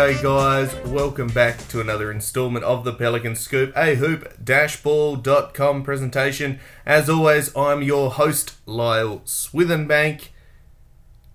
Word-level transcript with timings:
G'day, 0.00 0.22
guys. 0.22 0.74
Welcome 0.90 1.26
back 1.26 1.68
to 1.68 1.78
another 1.78 2.10
installment 2.10 2.64
of 2.64 2.84
the 2.84 2.94
Pelican 2.94 3.36
Scoop, 3.36 3.70
a 3.76 3.96
hoop-ball.com 3.96 5.82
presentation. 5.82 6.58
As 6.86 7.10
always, 7.10 7.54
I'm 7.54 7.82
your 7.82 8.10
host, 8.12 8.54
Lyle 8.64 9.18
Swithenbank, 9.26 10.28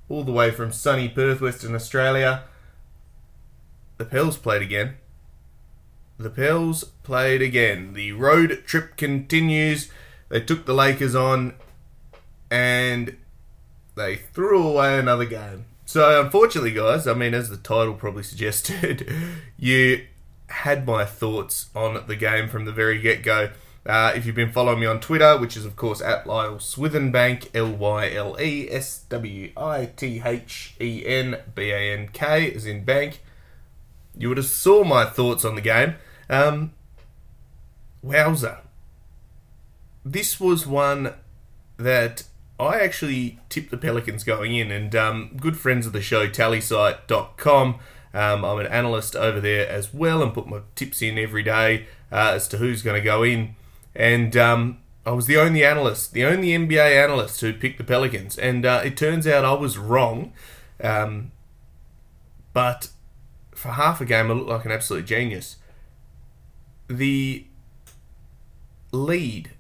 all 0.10 0.24
the 0.24 0.32
way 0.32 0.50
from 0.50 0.72
sunny 0.72 1.08
Perth, 1.08 1.42
Western 1.42 1.76
Australia. 1.76 2.46
The 3.98 4.06
Pels 4.06 4.36
played 4.36 4.64
again. 4.64 4.96
The 6.18 6.32
Pels 6.32 6.86
played 7.04 7.44
again. 7.44 7.94
The 7.94 8.14
road 8.14 8.64
trip 8.66 8.98
continues. 8.98 9.92
They 10.30 10.42
took 10.42 10.66
the 10.66 10.74
Lakers 10.74 11.14
on 11.14 11.54
and 12.50 13.16
they 13.94 14.16
threw 14.16 14.68
away 14.68 14.98
another 14.98 15.26
game. 15.26 15.66
So, 15.96 16.22
unfortunately, 16.22 16.74
guys, 16.74 17.08
I 17.08 17.14
mean, 17.14 17.34
as 17.34 17.50
the 17.50 17.56
title 17.56 17.94
probably 17.94 18.24
suggested, 18.24 19.10
you 19.58 20.06
had 20.48 20.86
my 20.86 21.06
thoughts 21.06 21.70
on 21.74 22.06
the 22.06 22.18
game 22.18 22.50
from 22.50 22.66
the 22.66 22.74
very 22.74 23.00
get 23.00 23.24
go. 23.24 23.52
Uh, 23.86 24.12
if 24.14 24.26
you've 24.26 24.36
been 24.36 24.52
following 24.52 24.82
me 24.82 24.88
on 24.88 25.00
Twitter, 25.00 25.38
which 25.38 25.56
is 25.56 25.64
of 25.64 25.78
course 25.78 26.02
at 26.02 26.28
Lyle 26.28 26.58
Swithenbank, 26.58 27.48
L 27.54 27.72
Y 27.72 28.12
L 28.12 28.36
E 28.42 28.68
S 28.70 29.06
W 29.08 29.54
I 29.56 29.86
T 29.96 30.22
H 30.26 30.76
E 30.82 31.02
N 31.06 31.38
B 31.56 31.72
A 31.72 31.94
N 31.94 32.10
K, 32.12 32.52
as 32.52 32.66
in 32.66 32.84
bank, 32.84 33.22
you 34.18 34.28
would 34.28 34.36
have 34.38 34.48
saw 34.48 34.84
my 34.84 35.06
thoughts 35.06 35.46
on 35.46 35.56
the 35.56 35.62
game. 35.62 35.96
Um, 36.30 36.74
wowza! 38.06 38.58
This 40.04 40.42
was 40.42 40.68
one 40.68 41.14
that 41.78 42.24
I 42.60 42.80
actually 42.80 43.40
tipped 43.50 43.72
the 43.72 43.78
Pelicans 43.78 44.24
going 44.24 44.56
in, 44.56 44.72
and 44.72 44.96
um, 44.96 45.38
good 45.40 45.58
friends 45.58 45.86
of 45.86 45.94
the 45.94 46.02
show, 46.02 46.28
tallysite.com. 46.28 47.80
Um, 48.14 48.46
I'm 48.46 48.60
an 48.60 48.68
analyst 48.68 49.16
over 49.18 49.42
there 49.42 49.68
as 49.68 49.94
well 49.94 50.24
and 50.24 50.34
put 50.34 50.48
my 50.48 50.62
tips 50.76 51.02
in 51.02 51.18
every 51.18 51.44
day 51.44 51.88
uh, 52.14 52.32
as 52.34 52.48
to 52.48 52.58
who's 52.58 52.82
going 52.82 52.96
to 52.96 53.04
go 53.04 53.24
in. 53.24 53.56
And 53.94 54.38
um, 54.38 54.78
I 55.06 55.12
was 55.12 55.28
the 55.28 55.36
only 55.36 55.66
analyst, 55.66 56.14
the 56.14 56.24
only 56.24 56.50
NBA 56.50 57.04
analyst 57.04 57.42
who 57.42 57.52
picked 57.52 57.78
the 57.78 57.84
Pelicans. 57.84 58.38
And 58.38 58.66
uh, 58.66 58.82
it 58.86 58.96
turns 58.96 59.28
out 59.28 59.44
I 59.44 59.52
was 59.54 59.78
wrong. 59.78 60.32
Um, 60.82 61.34
but 62.54 62.90
for 63.54 63.72
half 63.72 64.00
a 64.00 64.06
game, 64.06 64.32
I 64.32 64.34
looked 64.34 64.50
like 64.50 64.64
an 64.64 64.72
absolute 64.72 65.06
genius. 65.06 65.58
The 66.88 67.46
lead 68.94 69.52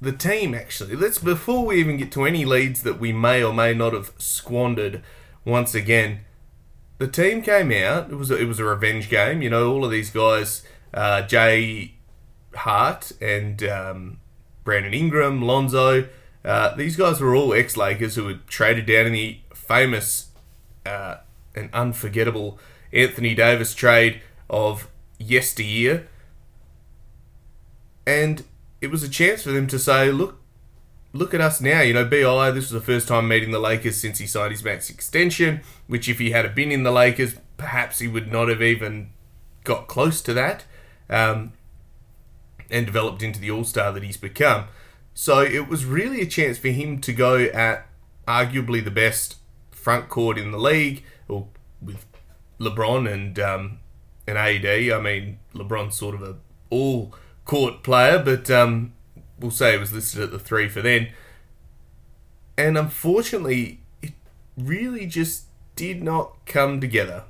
the 0.00 0.12
team 0.12 0.54
actually. 0.54 0.96
Let's 0.96 1.18
before 1.18 1.66
we 1.66 1.76
even 1.76 1.96
get 1.96 2.10
to 2.12 2.24
any 2.24 2.44
leads 2.44 2.82
that 2.82 2.98
we 2.98 3.12
may 3.12 3.42
or 3.42 3.52
may 3.52 3.74
not 3.74 3.92
have 3.92 4.12
squandered 4.18 5.02
once 5.44 5.74
again. 5.74 6.20
The 6.98 7.08
team 7.08 7.42
came 7.42 7.72
out. 7.72 8.10
It 8.10 8.16
was 8.16 8.30
a, 8.30 8.36
it 8.36 8.44
was 8.44 8.58
a 8.58 8.64
revenge 8.64 9.08
game. 9.08 9.42
You 9.42 9.50
know, 9.50 9.72
all 9.72 9.84
of 9.84 9.90
these 9.90 10.10
guys, 10.10 10.62
uh, 10.92 11.22
Jay 11.22 11.94
Hart 12.54 13.12
and 13.20 13.62
um, 13.64 14.20
Brandon 14.64 14.92
Ingram, 14.92 15.42
Lonzo. 15.42 16.08
Uh, 16.44 16.74
these 16.74 16.96
guys 16.96 17.20
were 17.20 17.34
all 17.34 17.52
ex 17.52 17.76
Lakers 17.76 18.16
who 18.16 18.24
were 18.24 18.38
traded 18.46 18.86
down 18.86 19.06
in 19.06 19.12
the 19.12 19.40
famous 19.54 20.28
uh, 20.86 21.16
and 21.54 21.70
unforgettable 21.72 22.58
Anthony 22.92 23.34
Davis 23.34 23.74
trade 23.74 24.20
of 24.48 24.88
yesteryear. 25.18 26.08
And 28.06 28.44
it 28.80 28.90
was 28.90 29.02
a 29.02 29.08
chance 29.08 29.42
for 29.42 29.52
them 29.52 29.66
to 29.68 29.78
say, 29.78 30.10
look, 30.10 30.40
look 31.12 31.34
at 31.34 31.40
us 31.40 31.60
now. 31.60 31.80
You 31.80 31.94
know, 31.94 32.04
Bi, 32.04 32.50
this 32.50 32.70
was 32.70 32.70
the 32.70 32.80
first 32.80 33.08
time 33.08 33.28
meeting 33.28 33.50
the 33.50 33.58
Lakers 33.58 33.96
since 33.96 34.18
he 34.18 34.26
signed 34.26 34.52
his 34.52 34.64
max 34.64 34.90
extension. 34.90 35.60
Which, 35.86 36.08
if 36.08 36.18
he 36.18 36.30
had 36.30 36.54
been 36.54 36.72
in 36.72 36.82
the 36.82 36.90
Lakers, 36.90 37.36
perhaps 37.56 37.98
he 37.98 38.08
would 38.08 38.30
not 38.30 38.48
have 38.48 38.62
even 38.62 39.10
got 39.64 39.86
close 39.86 40.22
to 40.22 40.32
that, 40.34 40.64
um, 41.08 41.52
and 42.70 42.86
developed 42.86 43.22
into 43.22 43.40
the 43.40 43.50
All 43.50 43.64
Star 43.64 43.92
that 43.92 44.02
he's 44.02 44.16
become. 44.16 44.64
So 45.12 45.40
it 45.40 45.68
was 45.68 45.84
really 45.84 46.20
a 46.20 46.26
chance 46.26 46.56
for 46.56 46.68
him 46.68 47.00
to 47.02 47.12
go 47.12 47.36
at 47.36 47.86
arguably 48.26 48.82
the 48.82 48.90
best 48.90 49.36
front 49.70 50.08
court 50.08 50.38
in 50.38 50.50
the 50.50 50.58
league, 50.58 51.04
or 51.28 51.48
with 51.82 52.06
LeBron 52.58 53.10
and 53.10 53.38
um, 53.38 53.78
AD. 54.26 54.66
I 54.66 55.00
mean, 55.00 55.38
LeBron's 55.54 55.96
sort 55.96 56.14
of 56.14 56.22
a 56.22 56.36
all 56.70 57.12
court 57.50 57.82
player, 57.82 58.16
but 58.16 58.48
um, 58.48 58.92
we'll 59.40 59.50
say 59.50 59.74
it 59.74 59.80
was 59.80 59.92
listed 59.92 60.22
at 60.22 60.30
the 60.30 60.38
three 60.38 60.68
for 60.68 60.80
then. 60.82 61.08
And 62.56 62.78
unfortunately, 62.78 63.80
it 64.00 64.12
really 64.56 65.04
just 65.04 65.46
did 65.74 66.00
not 66.00 66.46
come 66.46 66.80
together. 66.80 67.24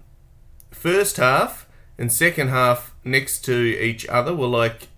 First 0.71 1.17
half 1.17 1.67
and 1.97 2.13
second 2.13 2.49
half 2.49 2.95
next 3.03 3.47
to 3.47 3.55
each 3.83 4.07
other 4.09 4.35
were 4.35 4.47
like 4.47 4.89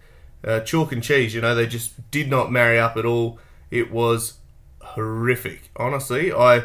uh, 0.42 0.58
chalk 0.58 0.90
and 0.90 1.04
cheese. 1.04 1.36
You 1.36 1.40
know, 1.40 1.54
they 1.54 1.68
just 1.68 2.10
did 2.10 2.28
not 2.28 2.50
marry 2.50 2.76
up 2.76 2.96
at 2.96 3.06
all. 3.06 3.38
It 3.70 3.92
was 3.92 4.38
horrific. 4.80 5.70
Honestly, 5.76 6.32
I 6.32 6.64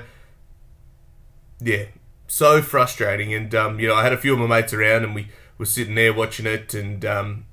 yeah, 1.61 1.85
so 2.25 2.63
frustrating. 2.63 3.35
And 3.35 3.53
um, 3.53 3.79
you 3.79 3.87
know, 3.87 3.93
I 3.93 4.01
had 4.01 4.13
a 4.13 4.17
few 4.17 4.33
of 4.33 4.39
my 4.39 4.47
mates 4.47 4.73
around, 4.73 5.03
and 5.03 5.13
we 5.13 5.27
were 5.59 5.65
sitting 5.65 5.93
there 5.93 6.11
watching 6.11 6.47
it, 6.47 6.73
and 6.73 7.05
um, 7.05 7.45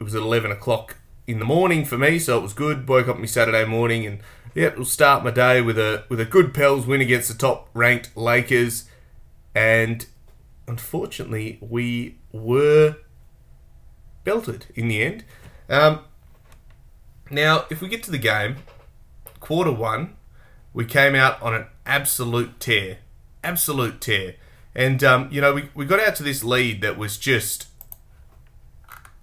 it 0.00 0.02
was 0.02 0.14
at 0.14 0.22
11 0.22 0.50
o'clock 0.50 0.96
in 1.26 1.38
the 1.38 1.44
morning 1.44 1.84
for 1.84 1.98
me, 1.98 2.18
so 2.18 2.38
it 2.38 2.42
was 2.42 2.54
good. 2.54 2.88
Woke 2.88 3.06
up 3.06 3.18
me 3.18 3.26
Saturday 3.26 3.64
morning 3.64 4.06
and 4.06 4.20
yeah, 4.54 4.74
we'll 4.74 4.84
start 4.84 5.22
my 5.22 5.30
day 5.30 5.60
with 5.60 5.78
a 5.78 6.04
with 6.08 6.18
a 6.18 6.24
good 6.24 6.52
Pels 6.52 6.86
win 6.86 7.00
against 7.00 7.28
the 7.28 7.38
top 7.38 7.68
ranked 7.74 8.16
Lakers. 8.16 8.88
And 9.54 10.06
unfortunately, 10.66 11.58
we 11.60 12.18
were 12.32 12.96
belted 14.24 14.66
in 14.74 14.88
the 14.88 15.02
end. 15.02 15.24
Um, 15.68 16.00
now, 17.30 17.66
if 17.70 17.80
we 17.80 17.88
get 17.88 18.02
to 18.04 18.10
the 18.10 18.18
game, 18.18 18.56
quarter 19.38 19.72
one, 19.72 20.16
we 20.72 20.84
came 20.84 21.14
out 21.14 21.40
on 21.42 21.54
an 21.54 21.66
absolute 21.86 22.58
tear. 22.58 22.98
Absolute 23.44 24.00
tear. 24.00 24.34
And, 24.74 25.02
um, 25.02 25.28
you 25.30 25.40
know, 25.40 25.54
we, 25.54 25.68
we 25.74 25.84
got 25.84 26.00
out 26.00 26.16
to 26.16 26.22
this 26.22 26.44
lead 26.44 26.80
that 26.82 26.96
was 26.96 27.18
just 27.18 27.66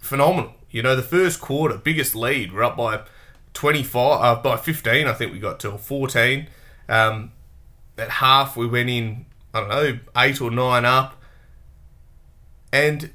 phenomenal. 0.08 0.54
You 0.70 0.82
know, 0.82 0.96
the 0.96 1.02
first 1.02 1.40
quarter, 1.40 1.76
biggest 1.76 2.14
lead, 2.14 2.52
we're 2.52 2.64
up 2.64 2.76
by 2.76 3.02
25, 3.54 4.20
uh, 4.20 4.40
by 4.40 4.56
15, 4.56 5.06
I 5.06 5.12
think 5.12 5.32
we 5.32 5.38
got 5.38 5.60
to, 5.60 5.78
14. 5.78 6.48
Um, 6.88 7.32
at 7.96 8.10
half, 8.10 8.56
we 8.56 8.66
went 8.66 8.90
in, 8.90 9.26
I 9.54 9.60
don't 9.60 9.68
know, 9.68 9.98
8 10.16 10.40
or 10.40 10.50
9 10.50 10.84
up. 10.84 11.20
And 12.72 13.10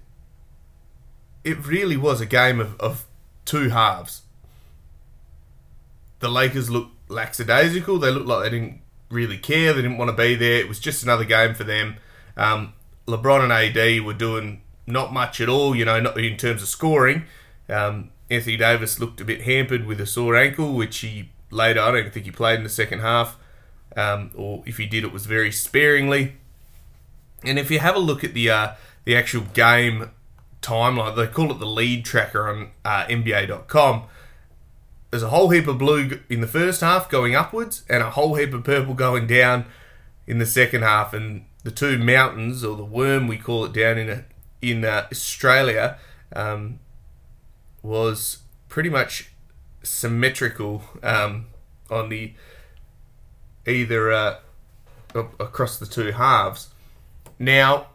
it 1.43 1.65
really 1.65 1.97
was 1.97 2.21
a 2.21 2.25
game 2.25 2.59
of, 2.59 2.79
of 2.79 3.05
two 3.45 3.69
halves. 3.69 4.21
The 6.19 6.29
Lakers 6.29 6.69
looked 6.69 6.95
lackadaisical. 7.09 7.99
They 7.99 8.11
looked 8.11 8.27
like 8.27 8.43
they 8.43 8.57
didn't 8.57 8.81
really 9.09 9.37
care. 9.37 9.73
They 9.73 9.81
didn't 9.81 9.97
want 9.97 10.09
to 10.09 10.17
be 10.17 10.35
there. 10.35 10.59
It 10.59 10.67
was 10.67 10.79
just 10.79 11.03
another 11.03 11.25
game 11.25 11.53
for 11.53 11.63
them. 11.63 11.97
Um, 12.35 12.73
LeBron 13.07 13.43
and 13.43 13.51
AD 13.51 14.05
were 14.05 14.13
doing 14.13 14.61
not 14.85 15.13
much 15.13 15.39
at 15.39 15.49
all, 15.49 15.75
you 15.75 15.85
know, 15.85 15.99
not 15.99 16.17
in 16.17 16.37
terms 16.37 16.61
of 16.61 16.67
scoring. 16.67 17.25
Um, 17.69 18.11
Anthony 18.29 18.57
Davis 18.57 18.99
looked 18.99 19.21
a 19.21 19.25
bit 19.25 19.41
hampered 19.41 19.85
with 19.85 20.01
a 20.01 20.05
sore 20.05 20.35
ankle, 20.35 20.73
which 20.73 20.97
he 20.99 21.29
later, 21.51 21.79
I 21.79 21.91
don't 21.91 22.11
think 22.11 22.25
he 22.25 22.31
played 22.31 22.57
in 22.57 22.63
the 22.63 22.69
second 22.69 22.99
half, 22.99 23.37
um, 23.95 24.31
or 24.35 24.63
if 24.65 24.77
he 24.77 24.85
did, 24.85 25.03
it 25.03 25.13
was 25.13 25.25
very 25.25 25.51
sparingly. 25.51 26.37
And 27.43 27.59
if 27.59 27.69
you 27.69 27.79
have 27.79 27.95
a 27.95 27.99
look 27.99 28.23
at 28.23 28.33
the 28.33 28.49
uh, 28.49 28.71
the 29.05 29.15
actual 29.15 29.43
game 29.53 30.11
timeline, 30.61 31.15
they 31.15 31.27
call 31.27 31.51
it 31.51 31.59
the 31.59 31.65
lead 31.65 32.05
tracker 32.05 32.47
on 32.49 32.71
uh, 32.85 33.05
NBA.com. 33.05 34.03
There's 35.11 35.23
a 35.23 35.29
whole 35.29 35.49
heap 35.49 35.67
of 35.67 35.77
blue 35.77 36.21
in 36.29 36.41
the 36.41 36.47
first 36.47 36.81
half 36.81 37.09
going 37.09 37.35
upwards, 37.35 37.83
and 37.89 38.01
a 38.01 38.11
whole 38.11 38.35
heap 38.35 38.53
of 38.53 38.63
purple 38.63 38.93
going 38.93 39.27
down 39.27 39.65
in 40.25 40.39
the 40.39 40.45
second 40.45 40.81
half. 40.81 41.13
And 41.13 41.45
the 41.63 41.71
two 41.71 41.99
mountains, 41.99 42.63
or 42.63 42.75
the 42.75 42.85
worm 42.85 43.27
we 43.27 43.37
call 43.37 43.65
it 43.65 43.73
down 43.73 43.97
in 43.97 44.09
a, 44.09 44.25
in 44.63 44.85
uh, 44.85 45.07
Australia, 45.11 45.97
um, 46.35 46.79
was 47.81 48.39
pretty 48.69 48.89
much 48.89 49.31
symmetrical 49.83 50.83
um, 51.03 51.47
on 51.89 52.09
the 52.09 52.33
either 53.67 54.11
uh, 54.11 54.35
across 55.13 55.77
the 55.77 55.85
two 55.85 56.11
halves. 56.11 56.69
Now, 57.37 57.87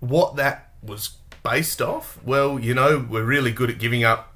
what 0.00 0.36
that 0.36 0.72
was 0.82 1.16
based 1.42 1.82
off, 1.82 2.18
well, 2.24 2.58
you 2.58 2.74
know, 2.74 3.06
we're 3.08 3.24
really 3.24 3.52
good 3.52 3.70
at 3.70 3.78
giving 3.78 4.04
up 4.04 4.32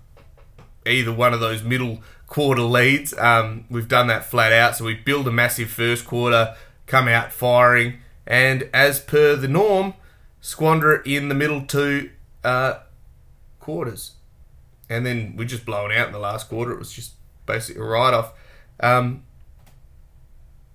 either 0.85 1.13
one 1.13 1.33
of 1.33 1.41
those 1.41 1.63
middle 1.63 2.03
quarter 2.27 2.63
leads. 2.63 3.17
Um, 3.17 3.65
we've 3.71 3.89
done 3.89 4.09
that 4.09 4.25
flat 4.25 4.53
out, 4.53 4.77
so 4.77 4.85
we 4.85 4.95
build 4.95 5.29
a 5.29 5.33
massive 5.33 5.71
first 5.71 6.05
quarter, 6.05 6.57
come 6.87 7.09
out 7.09 7.33
firing, 7.33 7.99
and 8.29 8.69
as 8.73 9.01
per 9.01 9.35
the 9.35 9.49
norm, 9.49 9.95
squander 10.41 10.93
it 10.93 11.07
in 11.07 11.29
the 11.29 11.35
middle 11.35 11.63
two 11.63 12.11
uh, 12.45 12.75
quarters. 13.59 14.13
And 14.89 15.05
then 15.05 15.35
we 15.37 15.47
just 15.47 15.67
blown 15.67 15.91
out 15.91 16.07
in 16.07 16.13
the 16.13 16.19
last 16.19 16.49
quarter. 16.49 16.73
It 16.73 16.79
was 16.79 16.93
just 16.93 17.15
basically 17.47 17.83
a 17.83 17.85
write 17.85 18.15
off. 18.15 18.35
Um, 18.79 19.25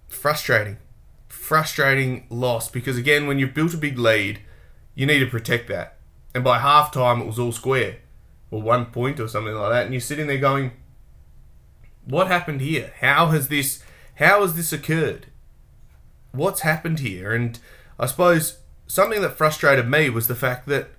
frustrating. 0.10 0.78
frustrating 1.30 2.26
loss 2.30 2.70
because 2.70 2.98
again, 2.98 3.28
when 3.28 3.38
you've 3.40 3.54
built 3.54 3.74
a 3.74 3.78
big 3.78 3.98
lead, 3.98 4.40
you 4.96 5.06
need 5.06 5.20
to 5.20 5.28
protect 5.28 5.68
that. 5.70 5.98
And 6.34 6.44
by 6.44 6.60
half 6.60 6.92
time, 6.92 7.22
it 7.22 7.28
was 7.28 7.38
all 7.38 7.52
square, 7.52 7.98
or 8.50 8.62
one 8.62 8.88
point 8.88 9.20
or 9.20 9.28
something 9.28 9.54
like 9.54 9.72
that. 9.72 9.86
And 9.86 9.94
you're 9.94 10.02
sitting 10.02 10.28
there 10.28 10.38
going, 10.38 10.72
"What 12.06 12.28
happened 12.28 12.62
here? 12.62 12.94
How 13.00 13.28
has 13.28 13.48
this? 13.48 13.84
How 14.16 14.42
has 14.42 14.56
this 14.56 14.74
occurred? 14.74 15.28
What's 16.34 16.62
happened 16.62 17.00
here?" 17.00 17.34
And 17.34 17.58
I 17.98 18.08
suppose 18.08 18.60
something 18.88 19.22
that 19.22 19.38
frustrated 19.38 19.88
me 19.88 20.10
was 20.10 20.28
the 20.28 20.36
fact 20.36 20.68
that 20.68 20.90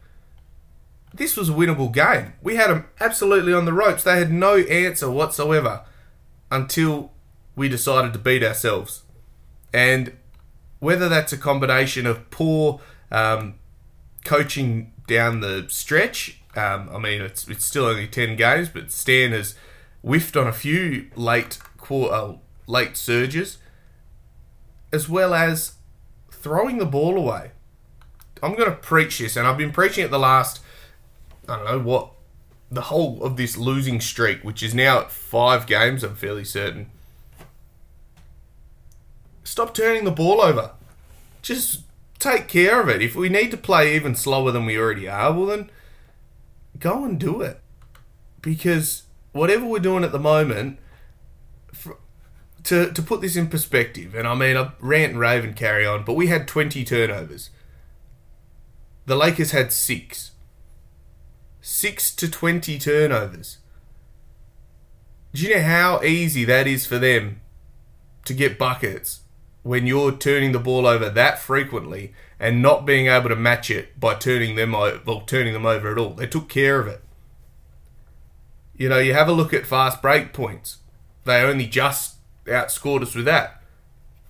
this 1.13 1.37
was 1.37 1.49
a 1.49 1.53
winnable 1.53 1.93
game. 1.93 2.33
We 2.43 2.57
had 2.57 2.71
them 2.71 2.87
absolutely 3.01 3.53
on 3.53 3.67
the 3.67 3.73
ropes. 3.73 4.03
They 4.03 4.19
had 4.19 4.33
no 4.33 4.57
answer 4.57 5.11
whatsoever 5.11 5.83
until 6.51 7.13
we 7.55 7.69
decided 7.69 8.13
to 8.13 8.19
beat 8.19 8.43
ourselves. 8.43 9.03
And 9.73 10.17
whether 10.81 11.09
that's 11.09 11.33
a 11.33 11.39
combination 11.39 12.07
of 12.07 12.31
poor 12.31 12.81
um, 13.13 13.55
coaching 14.25 14.93
down 15.07 15.41
the 15.41 15.67
stretch, 15.69 16.41
um, 16.57 16.89
I 16.93 16.99
mean, 16.99 17.23
it's, 17.23 17.49
it's 17.49 17.65
still 17.65 17.87
only 17.87 18.07
10 18.07 18.37
games, 18.37 18.69
but 18.69 18.91
Stan 18.91 19.33
has 19.33 19.55
whiffed 20.03 20.37
on 20.37 20.47
a 20.47 20.53
few 20.53 21.11
late, 21.15 21.59
uh, 21.91 22.35
late 22.67 22.97
surges, 22.97 23.59
as 24.94 25.08
well 25.08 25.35
as 25.35 25.73
throwing 26.31 26.79
the 26.79 26.87
ball 26.87 27.17
away. 27.17 27.50
I'm 28.43 28.55
going 28.55 28.70
to 28.70 28.76
preach 28.76 29.19
this, 29.19 29.37
and 29.37 29.46
I've 29.46 29.58
been 29.58 29.73
preaching 29.73 30.05
it 30.05 30.11
the 30.11 30.19
last 30.19 30.61
I 31.49 31.56
don't 31.56 31.67
know 31.67 31.81
what 31.81 32.11
the 32.70 32.82
whole 32.82 33.23
of 33.23 33.37
this 33.37 33.56
losing 33.56 34.00
streak, 34.00 34.43
which 34.43 34.62
is 34.62 34.75
now 34.75 35.00
at 35.00 35.12
five 35.12 35.67
games, 35.67 36.02
I'm 36.02 36.17
fairly 36.17 36.44
certain. 36.44 36.91
Stop 39.43 39.75
turning 39.75 40.05
the 40.05 40.11
ball 40.11 40.41
over. 40.41 40.73
Just 41.43 41.82
take 42.19 42.49
care 42.49 42.81
of 42.81 42.88
it. 42.88 43.02
If 43.02 43.14
we 43.14 43.29
need 43.29 43.50
to 43.50 43.56
play 43.56 43.94
even 43.94 44.14
slower 44.14 44.50
than 44.50 44.64
we 44.64 44.79
already 44.79 45.08
are, 45.08 45.32
well 45.32 45.46
then 45.46 45.70
go 46.79 47.05
and 47.05 47.20
do 47.20 47.43
it. 47.43 47.61
Because 48.41 49.02
whatever 49.32 49.67
we're 49.67 49.79
doing 49.79 50.05
at 50.05 50.12
the 50.12 50.19
moment, 50.19 50.79
to 52.65 52.93
to 52.93 53.03
put 53.03 53.21
this 53.21 53.37
in 53.37 53.49
perspective, 53.49 54.15
and 54.15 54.27
I 54.27 54.35
mean 54.35 54.57
I 54.57 54.73
rant 54.81 55.13
and 55.13 55.21
rave 55.21 55.45
and 55.45 55.55
carry 55.55 55.87
on, 55.87 56.05
but 56.05 56.15
we 56.15 56.27
had 56.27 56.49
20 56.49 56.85
turnovers. 56.85 57.51
The 59.07 59.17
Lakers 59.17 59.51
had 59.51 59.73
six. 59.73 60.33
6 61.61 62.15
to 62.17 62.31
20 62.31 62.79
turnovers. 62.79 63.59
Do 65.33 65.43
you 65.43 65.57
know 65.57 65.63
how 65.63 66.03
easy 66.03 66.45
that 66.45 66.67
is 66.67 66.87
for 66.87 66.99
them 66.99 67.41
to 68.27 68.35
get 68.35 68.59
buckets 68.59 69.21
when 69.63 69.87
you're 69.87 70.13
turning 70.13 70.53
the 70.53 70.59
ball 70.59 70.87
over 70.87 71.09
that 71.09 71.39
frequently 71.39 72.13
and 72.39 72.61
not 72.61 72.85
being 72.85 73.07
able 73.07 73.31
to 73.31 73.37
match 73.37 73.71
it 73.71 73.99
by 73.99 74.15
turning 74.15 74.57
them 74.57 74.75
over, 74.75 75.01
well, 75.07 75.23
turning 75.23 75.55
them 75.55 75.65
over 75.65 75.91
at 75.91 75.99
all? 75.99 76.11
They 76.11 76.27
took 76.27 76.51
care 76.51 76.79
of 76.79 76.87
it. 76.87 77.03
You 78.77 78.91
know, 78.91 78.99
you 78.99 79.15
have 79.15 79.29
a 79.29 79.33
look 79.33 79.55
at 79.55 79.67
fast 79.67 80.03
break 80.03 80.35
points. 80.35 80.79
They 81.25 81.41
only 81.41 81.67
just 81.67 82.14
outscored 82.46 83.02
us 83.02 83.14
with 83.14 83.25
that. 83.25 83.62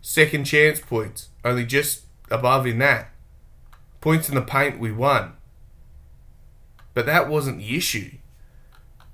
Second 0.01 0.45
chance 0.45 0.81
points, 0.81 1.29
only 1.45 1.65
just 1.65 2.03
above 2.31 2.67
in 2.67 2.79
that. 2.79 3.09
Points 4.01 4.29
in 4.29 4.35
the 4.35 4.43
paint, 4.43 4.79
we 4.79 4.93
won. 4.93 5.33
But 6.93 7.07
that 7.07 7.29
wasn't 7.29 7.59
the 7.59 7.77
issue. 7.77 8.13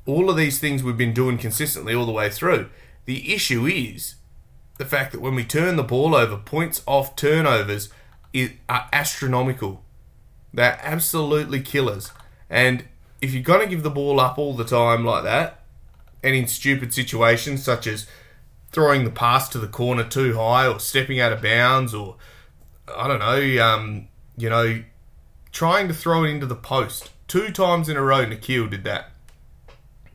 All 0.06 0.29
of 0.29 0.37
these 0.37 0.58
things 0.58 0.82
we've 0.82 0.97
been 0.97 1.14
doing 1.14 1.38
consistently 1.38 1.94
all 1.94 2.06
the 2.06 2.12
way 2.12 2.29
through. 2.29 2.70
The 3.05 3.32
issue 3.32 3.67
is 3.67 4.17
the 4.79 4.85
fact 4.85 5.12
that 5.12 5.20
when 5.20 5.35
we 5.35 5.44
turn 5.44 5.76
the 5.76 5.82
ball 5.82 6.14
over, 6.14 6.37
points 6.37 6.82
off 6.87 7.14
turnovers 7.14 7.91
are 8.69 8.88
astronomical. 8.93 9.85
They're 10.52 10.81
absolutely 10.82 11.61
killers. 11.61 12.11
And 12.49 12.85
if 13.20 13.32
you're 13.32 13.43
going 13.43 13.61
to 13.61 13.67
give 13.67 13.82
the 13.82 13.91
ball 13.91 14.19
up 14.19 14.38
all 14.38 14.55
the 14.55 14.64
time 14.64 15.05
like 15.05 15.23
that, 15.25 15.61
and 16.23 16.35
in 16.35 16.47
stupid 16.47 16.93
situations 16.93 17.62
such 17.62 17.87
as 17.87 18.06
throwing 18.73 19.05
the 19.05 19.11
pass 19.11 19.49
to 19.51 19.59
the 19.59 19.69
corner 19.69 20.05
too 20.05 20.37
high 20.37 20.67
or 20.67 20.79
stepping 20.79 21.21
out 21.21 21.33
of 21.33 21.43
bounds 21.43 21.95
or, 21.95 22.17
I 22.95 23.09
don't 23.09 23.19
know, 23.19 23.65
um, 23.65 24.09
you 24.37 24.49
know, 24.49 24.83
trying 25.53 25.89
to 25.89 25.95
throw 25.95 26.25
it 26.25 26.31
into 26.31 26.47
the 26.47 26.57
post 26.57 27.11
Two 27.31 27.53
times 27.53 27.89
in 27.89 27.97
a 27.97 28.03
row, 28.03 28.27
Nickeil 28.27 28.69
did 28.69 28.83
that. 28.83 29.11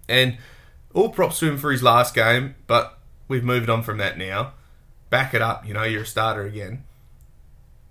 And 0.10 0.38
all 0.94 1.08
props 1.08 1.40
to 1.40 1.48
him 1.48 1.58
for 1.58 1.72
his 1.72 1.82
last 1.82 2.14
game, 2.14 2.56
but 2.68 3.00
we've 3.30 3.42
moved 3.42 3.70
on 3.70 3.84
from 3.84 4.00
that 4.00 4.18
now. 4.18 4.52
Back 5.10 5.34
it 5.34 5.42
up, 5.42 5.66
you 5.66 5.74
know, 5.74 5.84
you're 5.84 6.02
a 6.02 6.06
starter 6.06 6.42
again. 6.42 6.84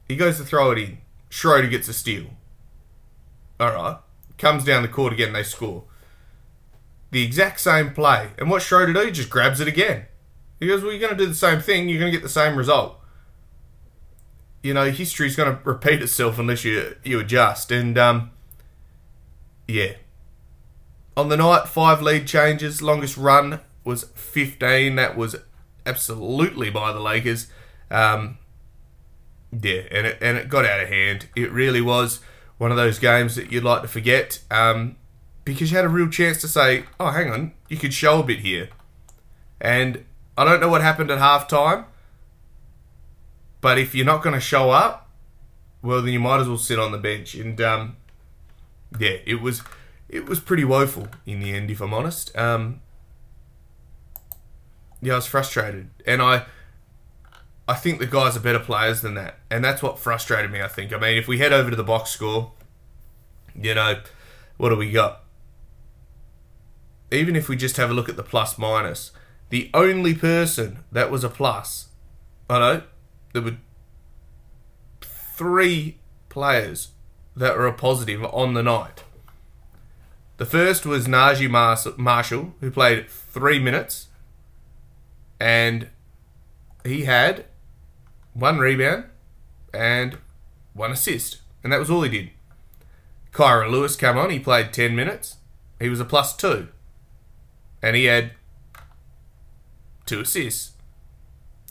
He 0.07 0.15
goes 0.15 0.37
to 0.37 0.45
throw 0.45 0.73
it 0.73 0.79
in. 0.79 0.99
Schroeder 1.31 1.69
gets 1.69 1.89
a 1.89 1.95
steal. 1.95 2.27
Alright. 3.59 3.97
Comes 4.37 4.63
down 4.63 4.83
the 4.83 4.89
court 4.89 5.15
again, 5.15 5.33
they 5.33 5.43
score. 5.43 5.85
The 7.11 7.25
exact 7.25 7.61
same 7.61 7.95
play. 7.95 8.29
And 8.37 8.51
what 8.51 8.61
Schroeder 8.61 8.93
do? 8.93 9.07
He 9.07 9.11
just 9.11 9.31
grabs 9.31 9.59
it 9.59 9.69
again. 9.69 10.05
He 10.61 10.67
goes, 10.67 10.83
Well, 10.83 10.93
you're 10.93 11.01
going 11.01 11.17
to 11.17 11.19
do 11.19 11.29
the 11.29 11.35
same 11.35 11.61
thing, 11.61 11.89
you're 11.89 11.99
going 11.99 12.13
to 12.13 12.17
get 12.17 12.23
the 12.23 12.29
same 12.29 12.57
result. 12.57 13.01
You 14.63 14.75
know, 14.75 14.91
history's 14.91 15.37
going 15.37 15.53
to 15.57 15.61
repeat 15.65 16.03
itself 16.03 16.39
unless 16.39 16.65
you 16.65 16.97
you 17.05 17.21
adjust. 17.21 17.71
And 17.71 17.97
um, 17.99 18.31
yeah. 19.67 19.95
On 21.17 21.29
the 21.29 21.37
night, 21.37 21.69
five 21.69 22.03
lead 22.03 22.27
changes. 22.27 22.83
Longest 22.83 23.17
run 23.17 23.61
was 23.85 24.05
15. 24.15 24.97
That 24.97 25.17
was 25.17 25.37
absolutely 25.87 26.71
by 26.71 26.93
the 26.93 27.01
Lakers. 27.01 27.47
Um, 27.91 28.39
yeah, 29.53 29.83
and 29.91 30.07
it, 30.07 30.19
and 30.21 30.37
it 30.37 30.49
got 30.49 30.65
out 30.65 30.81
of 30.81 30.89
hand. 30.89 31.29
It 31.37 31.53
really 31.53 31.81
was 31.81 32.21
one 32.59 32.71
of 32.71 32.77
those 32.77 32.99
games 32.99 33.37
that 33.37 33.53
you'd 33.53 33.65
like 33.65 33.83
to 33.83 33.89
forget 33.89 34.41
um, 34.51 34.97
because 35.45 35.71
you 35.71 35.77
had 35.77 35.85
a 35.85 35.89
real 35.89 36.09
chance 36.09 36.41
to 36.41 36.49
say, 36.49 36.85
oh, 36.99 37.11
hang 37.11 37.31
on, 37.31 37.53
you 37.69 37.77
could 37.77 37.93
show 37.93 38.21
a 38.21 38.23
bit 38.23 38.41
here. 38.41 38.69
And 39.61 40.05
I 40.37 40.45
don't 40.45 40.61
know 40.61 40.69
what 40.69 40.83
happened 40.83 41.11
at 41.11 41.19
halftime, 41.19 41.85
but 43.61 43.79
if 43.79 43.95
you're 43.95 44.07
not 44.07 44.23
going 44.23 44.35
to 44.35 44.41
show 44.41 44.71
up, 44.71 45.09
well, 45.83 46.03
then 46.03 46.13
you 46.13 46.21
might 46.21 46.41
as 46.41 46.49
well 46.49 46.59
sit 46.59 46.79
on 46.79 46.93
the 46.93 46.99
bench. 46.99 47.35
And 47.35 47.61
um, 47.61 47.97
yeah, 48.99 49.19
it 49.27 49.41
was 49.41 49.63
it 50.09 50.27
was 50.27 50.41
pretty 50.41 50.65
woeful 50.65 51.09
in 51.27 51.41
the 51.41 51.53
end, 51.53 51.71
if 51.71 51.81
I'm 51.81 51.95
honest. 51.95 52.37
Um, 52.37 52.81
yeah, 55.01 55.13
I 55.13 55.17
was 55.17 55.27
frustrated, 55.27 55.91
and 56.07 56.23
I 56.23 56.47
I 57.69 57.75
think 57.75 57.99
the 57.99 58.07
guys 58.07 58.37
are 58.37 58.41
better 58.41 58.59
players 58.59 59.03
than 59.03 59.15
that, 59.15 59.39
and 59.51 59.65
that's 59.65 59.83
what 59.83 59.99
frustrated 59.99 60.51
me. 60.51 60.63
I 60.63 60.69
think. 60.69 60.93
I 60.93 60.99
mean, 60.99 61.17
if 61.17 61.29
we 61.29 61.39
head 61.39 61.53
over 61.53 61.71
to 61.71 61.77
the 61.77 61.85
box 61.85 62.11
score, 62.11 62.53
you 63.55 63.75
know, 63.75 64.01
what 64.57 64.71
do 64.71 64.77
we 64.77 64.91
got? 64.91 65.23
Even 67.11 67.37
if 67.37 67.49
we 67.49 67.57
just 67.57 67.77
have 67.77 67.91
a 67.91 67.95
look 67.95 68.09
at 68.09 68.17
the 68.17 68.23
plus 68.23 68.59
minus, 68.59 69.13
the 69.55 69.71
only 69.73 70.13
person 70.17 70.81
that 70.91 71.13
was 71.13 71.23
a 71.23 71.29
plus, 71.29 71.87
I 72.51 72.59
know 72.59 72.83
there 73.33 73.43
were 73.43 73.57
three 75.01 75.99
players 76.29 76.89
that 77.37 77.57
were 77.57 77.69
a 77.69 77.73
positive 77.73 78.25
on 78.25 78.55
the 78.55 78.65
night. 78.65 79.05
The 80.39 80.45
first 80.45 80.85
was 80.85 81.07
Naji 81.07 81.49
Marshall, 81.97 82.55
who 82.59 82.71
played 82.73 83.09
three 83.09 83.61
minutes, 83.61 84.09
and 85.39 85.87
he 86.85 87.05
had 87.05 87.45
one 88.33 88.59
rebound 88.59 89.05
and 89.73 90.19
one 90.73 90.91
assist, 90.91 91.43
and 91.63 91.73
that 91.73 91.79
was 91.79 91.93
all 91.93 92.03
he 92.03 92.11
did. 92.11 92.31
Kira 93.33 93.71
Lewis 93.71 93.95
came 93.95 94.19
on, 94.19 94.31
he 94.31 94.41
played 94.41 94.73
10 94.73 94.97
minutes, 94.97 95.37
he 95.81 95.89
was 95.89 96.01
a 96.01 96.05
plus 96.05 96.35
two, 96.35 96.67
and 97.81 97.95
he 97.95 98.07
had 98.07 98.33
two 100.07 100.21
assists. 100.21 100.73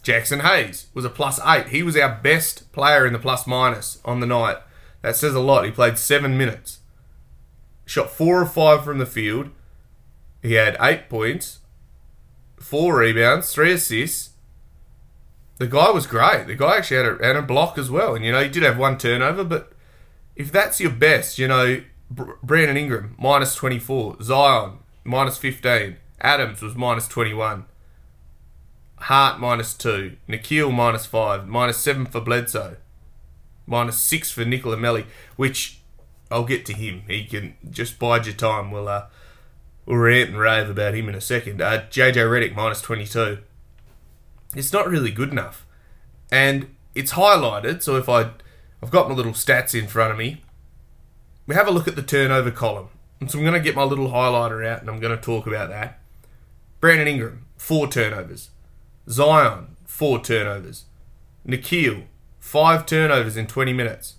Jaxson 0.04 0.42
Hayes 0.42 0.88
was 0.94 1.06
a 1.06 1.10
plus 1.10 1.40
eight. 1.46 1.68
He 1.68 1.82
was 1.82 1.96
our 1.96 2.20
best 2.22 2.72
player 2.74 3.06
in 3.06 3.13
the 3.13 3.20
plus 3.20 3.48
minus 3.48 4.00
on 4.04 4.20
the 4.20 4.28
night 4.28 4.58
that 5.02 5.16
says 5.16 5.34
a 5.34 5.40
lot. 5.40 5.66
He 5.66 5.72
played 5.72 5.98
seven 5.98 6.38
minutes, 6.38 6.80
shot 7.86 8.10
four 8.10 8.42
or 8.42 8.46
five 8.46 8.84
from 8.84 8.98
the 8.98 9.06
field. 9.06 9.50
He 10.42 10.54
had 10.54 10.75
eight 10.82 11.10
points, 11.10 11.60
four 12.58 12.98
rebounds, 12.98 13.54
three 13.54 13.72
assists. 13.72 14.32
The 15.60 15.68
guy 15.68 15.92
was 15.92 16.08
great. 16.08 16.48
The 16.48 16.56
guy 16.56 16.78
actually 16.78 16.98
had 16.98 17.06
a, 17.06 17.25
had 17.25 17.36
a 17.38 17.42
block 17.42 17.78
as 17.78 17.90
well. 17.90 18.16
And, 18.16 18.25
you 18.25 18.32
know, 18.32 18.44
he 18.44 18.50
did 18.50 18.63
have 18.63 18.78
one 18.78 18.98
turnover, 18.98 19.44
but 19.44 19.72
if 20.36 20.52
that's 20.52 20.82
your 20.82 20.92
best, 20.92 21.38
you 21.38 21.48
know, 21.48 21.82
Brandon 22.10 22.75
Ingram, 22.75 23.16
minus 23.18 23.56
24. 23.56 24.18
Zion, 24.22 24.80
minus 25.04 25.38
15. 25.38 25.98
Adams 26.22 26.62
was 26.62 26.75
minus 26.75 27.08
21. 27.08 27.66
Hart, 29.04 29.40
minus 29.40 29.74
2. 29.74 30.18
Nickeil, 30.28 30.74
minus 30.74 31.06
5. 31.06 31.48
Minus 31.48 31.78
7 31.78 32.06
for 32.06 32.22
Bledsoe 32.22 32.78
minus 33.66 33.98
six 33.98 34.32
for 34.32 34.46
Nicola 34.46 34.78
Melli, 34.78 35.06
which 35.36 35.80
I'll 36.30 36.46
get 36.46 36.66
to 36.68 36.74
him. 36.74 37.04
He 37.08 37.26
can 37.26 37.56
just 37.70 38.00
bide 38.00 38.26
your 38.26 38.36
time. 38.36 38.72
We'll 38.72 38.88
uh, 38.88 39.06
we'll 39.86 39.98
rant 39.98 40.30
and 40.30 40.40
rave 40.40 40.70
about 40.70 40.96
him 40.96 41.10
in 41.10 41.16
a 41.16 41.22
second. 41.22 41.62
Uh, 41.62 41.84
JJ 41.90 42.16
Redick 42.16 42.56
minus 42.56 42.82
twenty 42.82 43.06
two. 43.06 43.40
It's 44.56 44.74
not 44.74 44.88
really 44.88 45.12
good 45.12 45.32
enough, 45.32 45.66
and 46.32 46.76
it's 46.94 47.14
highlighted. 47.14 47.82
So 47.82 47.96
if 47.98 48.08
I, 48.08 48.32
I've 48.82 48.92
got 48.92 49.10
my 49.10 49.16
little 49.16 49.34
stats 49.34 49.78
in 49.80 49.88
front 49.88 50.12
of 50.12 50.18
me. 50.18 50.44
We 51.46 51.56
have 51.56 51.68
a 51.68 51.72
look 51.72 51.90
at 51.90 51.98
the 51.98 52.04
turnover 52.04 52.52
column. 52.52 52.88
And 53.20 53.30
so 53.30 53.38
I'm 53.38 53.44
going 53.44 53.54
to 53.54 53.60
get 53.60 53.76
my 53.76 53.84
little 53.84 54.12
highlighter 54.12 54.66
out 54.66 54.80
and 54.80 54.90
I'm 54.90 55.02
going 55.02 55.14
to 55.14 55.22
talk 55.22 55.46
about 55.46 55.68
that. 55.70 56.00
Brandon 56.80 57.06
Ingram, 57.06 57.46
four 57.58 57.90
turnovers. 57.90 58.50
Zion, 59.10 59.76
four 59.86 60.22
turnovers. 60.22 60.86
Nickeil, 61.48 62.06
five 62.40 62.86
turnovers 62.86 63.38
in 63.38 63.48
20 63.48 63.74
minutes. 63.74 64.16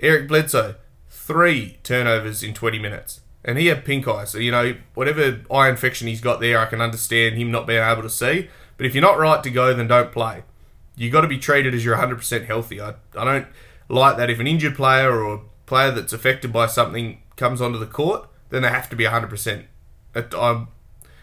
Eric 0.00 0.28
Bledsoe, 0.28 0.76
three 1.08 1.78
turnovers 1.82 2.42
in 2.42 2.54
20 2.54 2.78
minutes. 2.78 3.20
And 3.44 3.58
he 3.58 3.66
had 3.66 3.84
pink 3.84 4.06
eye, 4.06 4.24
so, 4.24 4.38
you 4.38 4.50
know, 4.50 4.74
whatever 4.94 5.40
eye 5.50 5.70
infection 5.70 6.08
he's 6.08 6.20
got 6.20 6.40
there, 6.40 6.58
I 6.58 6.66
can 6.66 6.80
understand 6.80 7.36
him 7.36 7.50
not 7.50 7.66
being 7.66 7.82
able 7.82 8.02
to 8.02 8.10
see. 8.10 8.50
But 8.76 8.86
if 8.86 8.94
you're 8.94 9.02
not 9.02 9.18
right 9.18 9.42
to 9.42 9.50
go, 9.50 9.72
then 9.72 9.88
don't 9.88 10.12
play. 10.12 10.42
You've 10.96 11.12
got 11.12 11.22
to 11.22 11.28
be 11.28 11.38
treated 11.38 11.74
as 11.74 11.84
you're 11.84 11.96
100% 11.96 12.46
healthy. 12.46 12.80
I, 12.80 12.94
I 13.16 13.24
don't 13.24 13.46
like 13.88 14.18
that 14.18 14.30
if 14.30 14.40
an 14.40 14.46
injured 14.46 14.76
player 14.76 15.10
or 15.10 15.34
a 15.34 15.40
player 15.64 15.90
that's 15.90 16.12
affected 16.12 16.52
by 16.52 16.66
something 16.66 17.22
comes 17.36 17.60
onto 17.60 17.78
the 17.78 17.86
court, 17.86 18.28
then 18.50 18.62
they 18.62 18.68
have 18.68 18.90
to 18.90 18.96
be 18.96 19.04
100%. 19.04 19.64
I'm, 20.14 20.68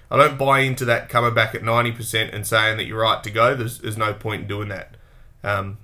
I 0.10 0.18
don't 0.18 0.38
buy 0.38 0.60
into 0.60 0.86
that 0.86 1.10
coming 1.10 1.34
back 1.34 1.54
at 1.54 1.62
90% 1.62 2.34
and 2.34 2.48
saying 2.48 2.78
that 2.78 2.86
you're 2.86 3.02
right 3.02 3.24
to 3.24 3.30
go. 3.32 3.56
There's, 3.56 3.80
there's 3.80 3.98
no 3.98 4.14
point 4.14 4.44
in 4.44 4.48
doing 4.48 4.70
that 4.70 4.96
because 5.42 5.60
um, 5.60 5.78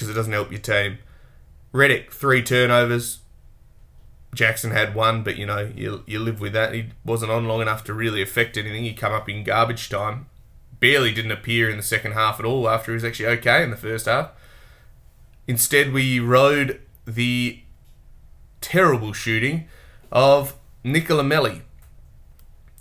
it 0.00 0.12
doesn't 0.12 0.32
help 0.32 0.50
your 0.50 0.60
team. 0.60 0.98
Redick, 1.72 2.10
three 2.10 2.42
turnovers. 2.42 3.20
Jaxson 4.34 4.72
had 4.72 4.94
one, 4.94 5.22
but 5.22 5.36
you 5.36 5.46
know, 5.46 5.70
you, 5.74 6.02
you 6.06 6.18
live 6.18 6.40
with 6.40 6.52
that. 6.52 6.74
He 6.74 6.90
wasn't 7.04 7.32
on 7.32 7.48
long 7.48 7.62
enough 7.62 7.84
to 7.84 7.94
really 7.94 8.20
affect 8.20 8.58
anything. 8.58 8.84
He 8.84 8.92
come 8.92 9.12
up 9.12 9.28
in 9.28 9.44
garbage 9.44 9.88
time. 9.88 10.26
Barely 10.78 11.12
didn't 11.12 11.32
appear 11.32 11.70
in 11.70 11.78
the 11.78 11.82
second 11.82 12.12
half 12.12 12.38
at 12.38 12.44
all 12.44 12.68
after 12.68 12.92
he 12.92 12.94
was 12.94 13.04
actually 13.04 13.28
okay 13.38 13.62
in 13.62 13.70
the 13.70 13.76
first 13.76 14.04
half. 14.04 14.32
Instead, 15.48 15.92
we 15.92 16.20
rode 16.20 16.80
the 17.06 17.60
terrible 18.60 19.12
shooting 19.14 19.68
of 20.12 20.56
Nicola 20.84 21.22
Melli. 21.22 21.62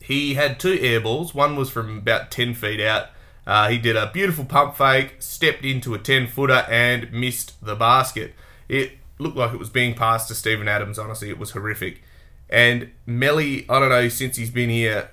He 0.06 0.36
had 0.36 0.60
two 0.60 0.78
air 0.80 1.02
balls. 1.02 1.34
One 1.34 1.56
was 1.56 1.72
from 1.72 1.98
about 1.98 2.30
10 2.30 2.54
feet 2.54 2.80
out. 2.80 3.08
Uh, 3.48 3.70
he 3.70 3.80
did 3.80 3.96
a 3.96 4.12
beautiful 4.12 4.46
pump 4.46 4.78
fake, 4.78 5.16
stepped 5.18 5.66
into 5.66 5.96
a 5.96 6.00
10 6.00 6.28
footer, 6.28 6.66
and 6.70 7.12
missed 7.12 7.54
the 7.64 7.76
basket. 7.76 8.34
It 8.70 8.94
looked 9.18 9.36
like 9.36 9.54
it 9.54 9.60
was 9.60 9.72
being 9.72 9.96
passed 9.96 10.28
to 10.28 10.36
Steven 10.36 10.68
Adams. 10.68 11.00
Honestly, 11.00 11.30
it 11.30 11.40
was 11.40 11.52
horrific. 11.52 12.04
And 12.52 12.92
Melli, 13.08 13.66
I 13.68 13.80
don't 13.80 13.90
know, 13.90 14.08
since 14.10 14.38
he's 14.38 14.52
been 14.52 14.70
here, 14.70 15.10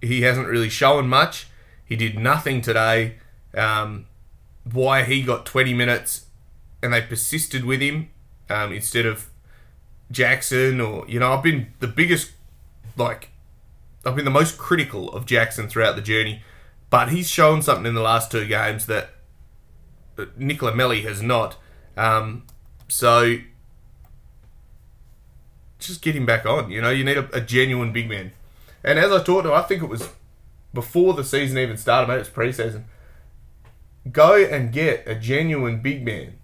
he 0.00 0.22
hasn't 0.22 0.48
really 0.48 0.70
shown 0.70 1.06
much. 1.06 1.46
He 1.84 1.96
did 1.96 2.18
nothing 2.18 2.62
today. 2.62 3.16
Um, 3.54 4.06
why 4.70 5.02
he 5.02 5.22
got 5.22 5.44
20 5.44 5.74
minutes 5.74 6.26
and 6.82 6.94
they 6.94 7.02
persisted 7.02 7.64
with 7.64 7.80
him 7.80 8.08
um, 8.48 8.72
instead 8.72 9.04
of 9.04 9.28
Jaxson 10.10 10.86
or, 10.86 11.06
you 11.08 11.20
know, 11.20 11.32
I've 11.32 11.42
been 11.42 11.74
the 11.80 11.88
biggest, 11.88 12.32
like, 12.96 13.29
I've 14.04 14.16
been 14.16 14.24
the 14.24 14.30
most 14.30 14.58
critical 14.58 15.10
of 15.12 15.26
Jaxson 15.26 15.68
throughout 15.68 15.96
the 15.96 16.02
journey. 16.02 16.42
But 16.90 17.10
he's 17.10 17.28
shown 17.28 17.62
something 17.62 17.86
in 17.86 17.94
the 17.94 18.00
last 18.00 18.32
two 18.32 18.46
games 18.46 18.86
that 18.86 19.10
Nicola 20.36 20.72
Melli 20.72 21.04
has 21.04 21.22
not. 21.22 21.56
Um, 21.96 22.44
so 22.88 23.36
just 25.78 26.02
get 26.02 26.16
him 26.16 26.26
back 26.26 26.44
on. 26.44 26.70
You 26.70 26.80
know, 26.80 26.90
you 26.90 27.04
need 27.04 27.16
a, 27.16 27.28
a 27.36 27.40
genuine 27.40 27.92
big 27.92 28.08
man. 28.08 28.32
And 28.82 28.98
as 28.98 29.12
I 29.12 29.22
talked 29.22 29.44
to, 29.44 29.52
I 29.52 29.62
think 29.62 29.82
it 29.82 29.88
was 29.88 30.08
before 30.74 31.14
the 31.14 31.24
season 31.24 31.58
even 31.58 31.76
started, 31.76 32.08
maybe 32.08 32.20
it's 32.20 32.30
preseason. 32.30 32.84
Go 34.10 34.36
and 34.36 34.72
get 34.72 35.06
a 35.06 35.14
genuine 35.14 35.80
big 35.80 36.04
man. 36.04 36.38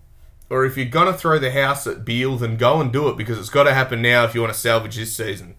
Or 0.49 0.65
if 0.65 0.77
you're 0.77 0.87
gonna 0.87 1.13
throw 1.13 1.39
the 1.39 1.51
house 1.51 1.87
at 1.87 2.05
Beal, 2.05 2.37
then 2.37 2.57
go 2.57 2.81
and 2.81 2.93
do 2.93 3.09
it 3.09 3.17
because 3.17 3.39
it's 3.39 3.49
got 3.49 3.65
to 3.65 3.75
happen 3.75 4.01
now 4.01 4.25
if 4.25 4.35
you 4.35 4.41
want 4.43 4.53
to 4.53 4.59
salvage 4.59 4.97
this 4.97 5.17
season. 5.17 5.57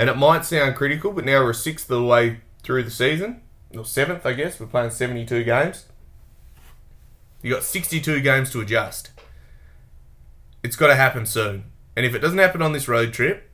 And 0.00 0.08
it 0.08 0.16
might 0.16 0.46
sound 0.46 0.76
critical, 0.76 1.12
but 1.12 1.26
now 1.26 1.44
we're 1.44 1.50
a 1.50 1.54
sixth 1.54 1.90
of 1.90 1.98
the 2.00 2.06
way 2.06 2.40
through 2.62 2.84
the 2.84 2.90
season, 2.90 3.42
or 3.76 3.84
seventh, 3.84 4.24
I 4.24 4.32
guess. 4.32 4.58
We're 4.58 4.64
playing 4.64 4.92
72 4.92 5.44
games. 5.44 5.84
You 7.42 7.52
got 7.52 7.64
62 7.64 8.22
games 8.22 8.50
to 8.52 8.62
adjust. 8.62 9.10
It's 10.62 10.74
got 10.74 10.86
to 10.86 10.94
happen 10.94 11.26
soon. 11.26 11.64
And 11.94 12.06
if 12.06 12.14
it 12.14 12.20
doesn't 12.20 12.38
happen 12.38 12.62
on 12.62 12.72
this 12.72 12.88
road 12.88 13.12
trip, 13.12 13.50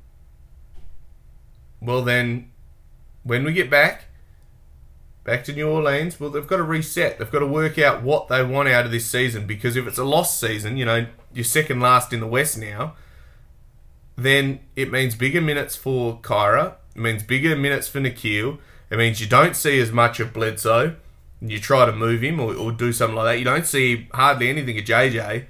well, 1.83 2.03
then 2.03 2.53
when 3.25 3.43
we 3.43 3.53
get 3.53 3.69
back, 3.69 4.05
back 5.25 5.43
to 5.47 5.53
New 5.53 5.69
Orleans, 5.69 6.21
well, 6.21 6.31
they've 6.31 6.47
got 6.47 6.59
to 6.59 6.63
reset. 6.63 7.19
They've 7.19 7.29
got 7.29 7.41
to 7.41 7.47
work 7.49 7.77
out 7.77 8.05
what 8.05 8.29
they 8.29 8.45
want 8.45 8.69
out 8.69 8.85
of 8.85 8.93
this 8.93 9.07
season 9.07 9.49
because 9.49 9.75
if 9.75 9.89
it's 9.89 9.99
a 9.99 10.05
lost 10.05 10.39
season, 10.39 10.77
you 10.77 10.85
know, 10.85 11.09
you're 11.35 11.43
second 11.43 11.81
last 11.81 12.13
in 12.13 12.21
the 12.21 12.27
West 12.29 12.57
now, 12.57 12.95
then 14.17 14.61
it 14.75 14.91
means 14.91 15.15
bigger 15.15 15.41
minutes 15.41 15.77
for 15.77 16.19
Kira. 16.21 16.75
It 16.95 17.01
means 17.01 17.23
bigger 17.23 17.57
minutes 17.57 17.89
for 17.89 18.01
Nickeil. 18.01 18.59
It 18.91 18.99
means 18.99 19.21
you 19.21 19.27
don't 19.27 19.57
see 19.57 19.79
as 19.81 19.93
much 19.93 20.21
of 20.21 20.33
Bledsoe. 20.33 20.97
You 21.41 21.59
try 21.61 21.85
to 21.85 21.93
move 21.93 22.23
him 22.23 22.41
or, 22.41 22.55
or 22.55 22.73
do 22.73 22.93
something 22.93 23.17
like 23.17 23.35
that. 23.35 23.39
You 23.39 23.45
don't 23.45 23.67
see 23.67 24.09
hardly 24.13 24.49
anything 24.49 24.79
of 24.79 24.85
JJ 24.85 25.47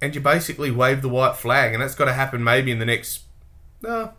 and 0.00 0.14
you 0.14 0.20
basically 0.20 0.70
wave 0.70 1.02
the 1.02 1.08
white 1.08 1.36
flag, 1.36 1.72
and 1.72 1.82
that's 1.82 1.94
got 1.94 2.04
to 2.06 2.12
happen 2.12 2.42
maybe 2.44 2.70
in 2.70 2.78
the 2.78 2.84
next, 2.84 3.22
no, 3.82 4.12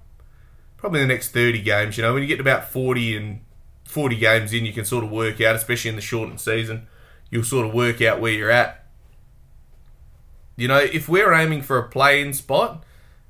probably 0.76 1.00
the 1.02 1.08
next 1.08 1.30
30 1.30 1.62
games. 1.62 1.98
You 1.98 2.04
know, 2.04 2.14
when 2.14 2.24
you 2.24 2.28
get 2.28 2.40
about 2.40 2.72
40 2.72 3.16
and 3.16 3.42
40 3.86 4.16
games 4.18 4.54
in, 4.54 4.66
you 4.66 4.74
can 4.74 4.86
sort 4.86 5.04
of 5.04 5.12
work 5.12 5.40
out, 5.42 5.56
especially 5.56 5.90
in 5.90 5.96
the 5.96 6.02
shortened 6.02 6.42
season, 6.42 6.88
you'll 7.30 7.44
sort 7.44 7.68
of 7.68 7.74
work 7.74 8.02
out 8.02 8.20
where 8.20 8.32
you're 8.32 8.52
at. 8.52 8.86
You 10.58 10.68
know, 10.68 10.80
if 10.80 11.08
we're 11.08 11.34
aiming 11.34 11.62
for 11.62 11.78
a 11.78 11.88
play-in 11.88 12.34
spot, 12.34 12.84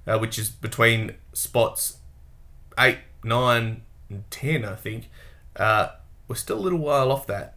uh, 0.08 0.18
which 0.18 0.40
is 0.40 0.50
between 0.50 1.14
spots 1.34 1.98
8, 2.80 2.98
9, 3.24 3.82
and 4.10 4.32
10, 4.32 4.66
I 4.66 4.76
think, 4.76 5.10
uh, 5.56 5.90
we're 6.28 6.36
still 6.36 6.58
a 6.58 6.60
little 6.60 6.80
while 6.80 7.12
off 7.12 7.28
that. 7.28 7.56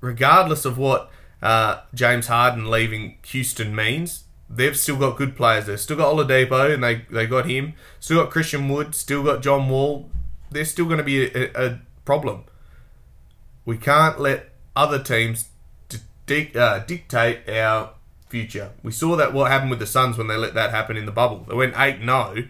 Regardless 0.00 0.64
of 0.64 0.78
what 0.78 1.10
uh, 1.44 1.82
James 1.92 2.28
Harden 2.28 2.70
leaving 2.70 3.18
Houston 3.26 3.76
means. 3.76 4.24
They've 4.48 4.76
still 4.76 4.96
got 4.96 5.18
good 5.18 5.36
players. 5.36 5.66
They've 5.66 5.78
still 5.78 5.98
got 5.98 6.14
Oladipo, 6.14 6.72
and 6.72 6.82
they, 6.82 7.04
they 7.10 7.26
got 7.26 7.44
him. 7.44 7.74
Still 8.00 8.22
got 8.22 8.30
Christian 8.30 8.68
Wood. 8.68 8.94
Still 8.94 9.22
got 9.22 9.42
John 9.42 9.68
Wall. 9.68 10.08
They're 10.50 10.64
still 10.64 10.86
going 10.86 10.98
to 10.98 11.04
be 11.04 11.26
a, 11.26 11.50
a, 11.54 11.80
problem. 12.06 12.44
We 13.66 13.76
can't 13.76 14.18
let 14.18 14.50
other 14.74 15.02
teams 15.02 15.48
uh, 15.90 16.78
dictate 16.80 17.48
our 17.48 17.90
future. 18.34 18.72
We 18.82 18.90
saw 18.90 19.14
that 19.14 19.32
what 19.32 19.50
happened 19.50 19.70
with 19.70 19.78
the 19.78 19.86
Suns 19.86 20.18
when 20.18 20.26
they 20.26 20.36
let 20.36 20.54
that 20.54 20.70
happen 20.70 20.96
in 20.96 21.06
the 21.06 21.12
bubble. 21.12 21.44
They 21.48 21.54
went 21.54 21.74
8 21.76 22.00
0 22.00 22.48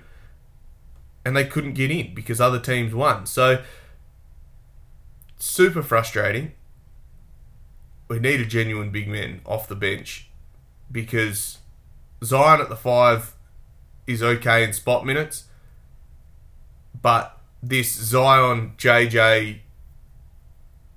and 1.27 1.37
they 1.37 1.45
couldn't 1.45 1.75
get 1.75 1.91
in 1.91 2.15
because 2.15 2.41
other 2.41 2.59
teams 2.59 2.95
won. 2.95 3.27
So, 3.27 3.63
super 5.39 5.83
frustrating 5.83 6.53
we 8.09 8.19
need 8.19 8.41
a 8.41 8.47
genuine 8.47 8.91
big 8.91 9.09
man 9.09 9.41
off 9.45 9.69
the 9.69 9.75
bench 9.75 10.29
because 10.91 11.59
Zion 12.23 12.61
at 12.61 12.69
the 12.69 12.77
five 12.77 13.35
is 14.07 14.23
okay 14.23 14.63
in 14.63 14.73
spot 14.73 15.07
minutes, 15.07 15.45
but 17.01 17.39
this 17.63 17.93
Zion, 17.93 18.75
JJ, 18.77 19.61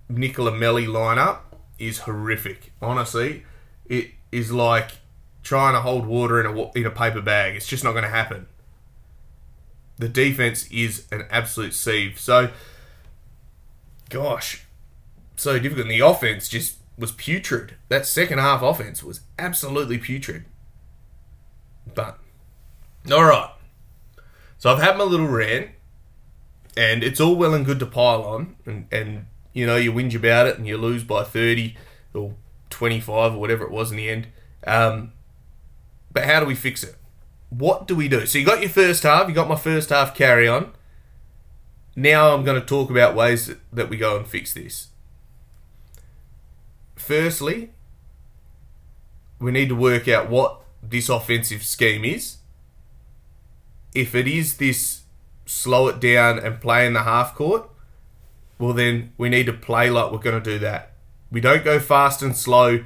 Nicola 0.09 0.51
Melli 0.51 0.85
lineup 0.85 1.39
is 1.79 1.99
horrific. 1.99 2.71
Honestly, 2.81 3.45
it 3.85 4.11
is 4.31 4.51
like 4.51 4.91
trying 5.43 5.73
to 5.73 5.81
hold 5.81 6.05
water 6.05 6.39
in 6.39 6.45
a 6.45 6.71
in 6.71 6.85
a 6.85 6.91
paper 6.91 7.21
bag. 7.21 7.55
It's 7.55 7.67
just 7.67 7.83
not 7.83 7.91
going 7.91 8.03
to 8.03 8.09
happen. 8.09 8.47
The 9.97 10.09
defense 10.09 10.67
is 10.69 11.07
an 11.11 11.25
absolute 11.31 11.73
sieve. 11.73 12.19
So, 12.19 12.51
gosh, 14.09 14.65
so 15.35 15.57
difficult. 15.57 15.87
And 15.87 15.91
the 15.91 16.05
offense 16.05 16.47
just 16.47 16.77
was 16.97 17.11
putrid. 17.11 17.75
That 17.89 18.05
second 18.05 18.39
half 18.39 18.61
offense 18.61 19.03
was 19.03 19.21
absolutely 19.39 19.97
putrid. 19.97 20.45
But, 21.95 22.19
alright. 23.09 23.51
So 24.59 24.71
I've 24.71 24.81
had 24.81 24.97
my 24.97 25.03
little 25.03 25.27
rant, 25.27 25.69
and 26.75 27.03
it's 27.03 27.19
all 27.19 27.35
well 27.35 27.53
and 27.53 27.65
good 27.65 27.79
to 27.79 27.85
pile 27.85 28.23
on, 28.23 28.55
and, 28.65 28.87
and 28.91 29.25
you 29.53 29.65
know, 29.65 29.77
you 29.77 29.91
whinge 29.91 30.15
about 30.15 30.47
it 30.47 30.57
and 30.57 30.67
you 30.67 30.77
lose 30.77 31.03
by 31.03 31.23
30 31.23 31.75
or 32.13 32.35
25 32.69 33.33
or 33.33 33.39
whatever 33.39 33.63
it 33.63 33.71
was 33.71 33.91
in 33.91 33.97
the 33.97 34.09
end. 34.09 34.27
Um, 34.65 35.13
but 36.11 36.25
how 36.25 36.39
do 36.39 36.45
we 36.45 36.55
fix 36.55 36.83
it? 36.83 36.95
What 37.49 37.87
do 37.87 37.95
we 37.95 38.07
do? 38.07 38.25
So 38.25 38.37
you 38.37 38.45
got 38.45 38.61
your 38.61 38.69
first 38.69 39.03
half, 39.03 39.27
you 39.27 39.33
got 39.33 39.47
my 39.47 39.55
first 39.55 39.89
half 39.89 40.15
carry 40.15 40.47
on. 40.47 40.73
Now 41.95 42.33
I'm 42.33 42.43
going 42.43 42.59
to 42.59 42.65
talk 42.65 42.89
about 42.89 43.15
ways 43.15 43.47
that, 43.47 43.59
that 43.71 43.89
we 43.89 43.97
go 43.97 44.17
and 44.17 44.27
fix 44.27 44.53
this 44.53 44.89
firstly, 47.07 47.69
we 49.39 49.51
need 49.51 49.69
to 49.69 49.75
work 49.75 50.07
out 50.09 50.29
what 50.29 50.61
this 50.83 51.07
offensive 51.07 51.63
scheme 51.63 52.03
is. 52.03 52.37
If 53.95 54.13
it 54.13 54.27
is 54.27 54.57
this 54.57 55.03
slow 55.45 55.87
it 55.87 56.01
down 56.01 56.37
and 56.39 56.59
play 56.59 56.85
in 56.85 56.93
the 56.93 57.03
half 57.03 57.33
court, 57.33 57.69
well, 58.59 58.73
then 58.73 59.13
we 59.17 59.29
need 59.29 59.45
to 59.45 59.53
play 59.53 59.89
like 59.89 60.11
we're 60.11 60.17
going 60.17 60.41
to 60.41 60.51
do 60.51 60.59
that. 60.59 60.91
We 61.31 61.41
don't 61.41 61.63
go 61.63 61.79
fast 61.79 62.21
and 62.21 62.35
slow 62.35 62.83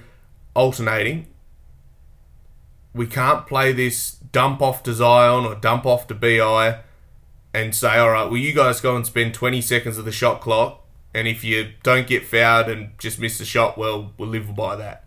alternating. 0.54 1.28
We 2.94 3.08
can't 3.08 3.48
play 3.48 3.72
this 3.72 4.12
dump 4.32 4.62
off 4.62 4.84
to 4.84 4.94
Zion 4.94 5.46
or 5.46 5.56
dump 5.56 5.86
off 5.86 6.08
to 6.08 6.16
BI 6.16 6.80
and 7.54 7.76
say, 7.76 7.98
all 7.98 8.12
right, 8.12 8.26
well, 8.26 8.38
you 8.38 8.54
guys 8.54 8.82
go 8.82 8.96
and 8.96 9.06
spend 9.06 9.34
20 9.34 9.62
seconds 9.62 9.98
of 9.98 10.06
the 10.06 10.12
shot 10.12 10.42
clock. 10.42 10.86
And 11.14 11.28
if 11.28 11.44
you 11.44 11.74
don't 11.84 12.08
get 12.08 12.26
fouled 12.26 12.70
and 12.70 12.98
just 12.98 13.20
miss 13.20 13.38
the 13.38 13.46
shot, 13.46 13.78
well, 13.78 14.14
we'll 14.18 14.30
live 14.30 14.56
by 14.56 14.76
that. 14.78 15.06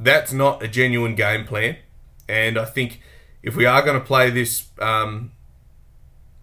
That's 0.00 0.32
not 0.32 0.62
a 0.62 0.68
genuine 0.68 1.14
game 1.14 1.44
plan. 1.44 1.76
And 2.28 2.58
I 2.58 2.64
think 2.64 3.00
if 3.42 3.54
we 3.54 3.66
are 3.66 3.82
going 3.82 3.98
to 3.98 4.04
play 4.04 4.30
this 4.30 4.68
um, 4.78 5.32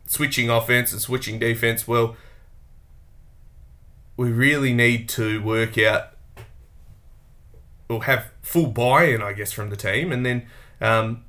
switching 0.06 0.50
offense 0.50 0.92
and 0.92 1.02
switching 1.02 1.40
defense, 1.40 1.88
well, 1.88 2.16
we 4.20 4.34
really 4.34 4.74
need 4.74 5.08
to 5.08 5.42
work 5.42 5.78
out 5.78 6.10
or 7.88 8.04
have 8.04 8.30
full 8.42 8.68
buy-in, 8.68 9.22
I 9.22 9.32
guess, 9.32 9.54
from 9.54 9.70
the 9.70 9.78
team, 9.78 10.12
and 10.12 10.26
then 10.26 10.46
um, 10.82 11.24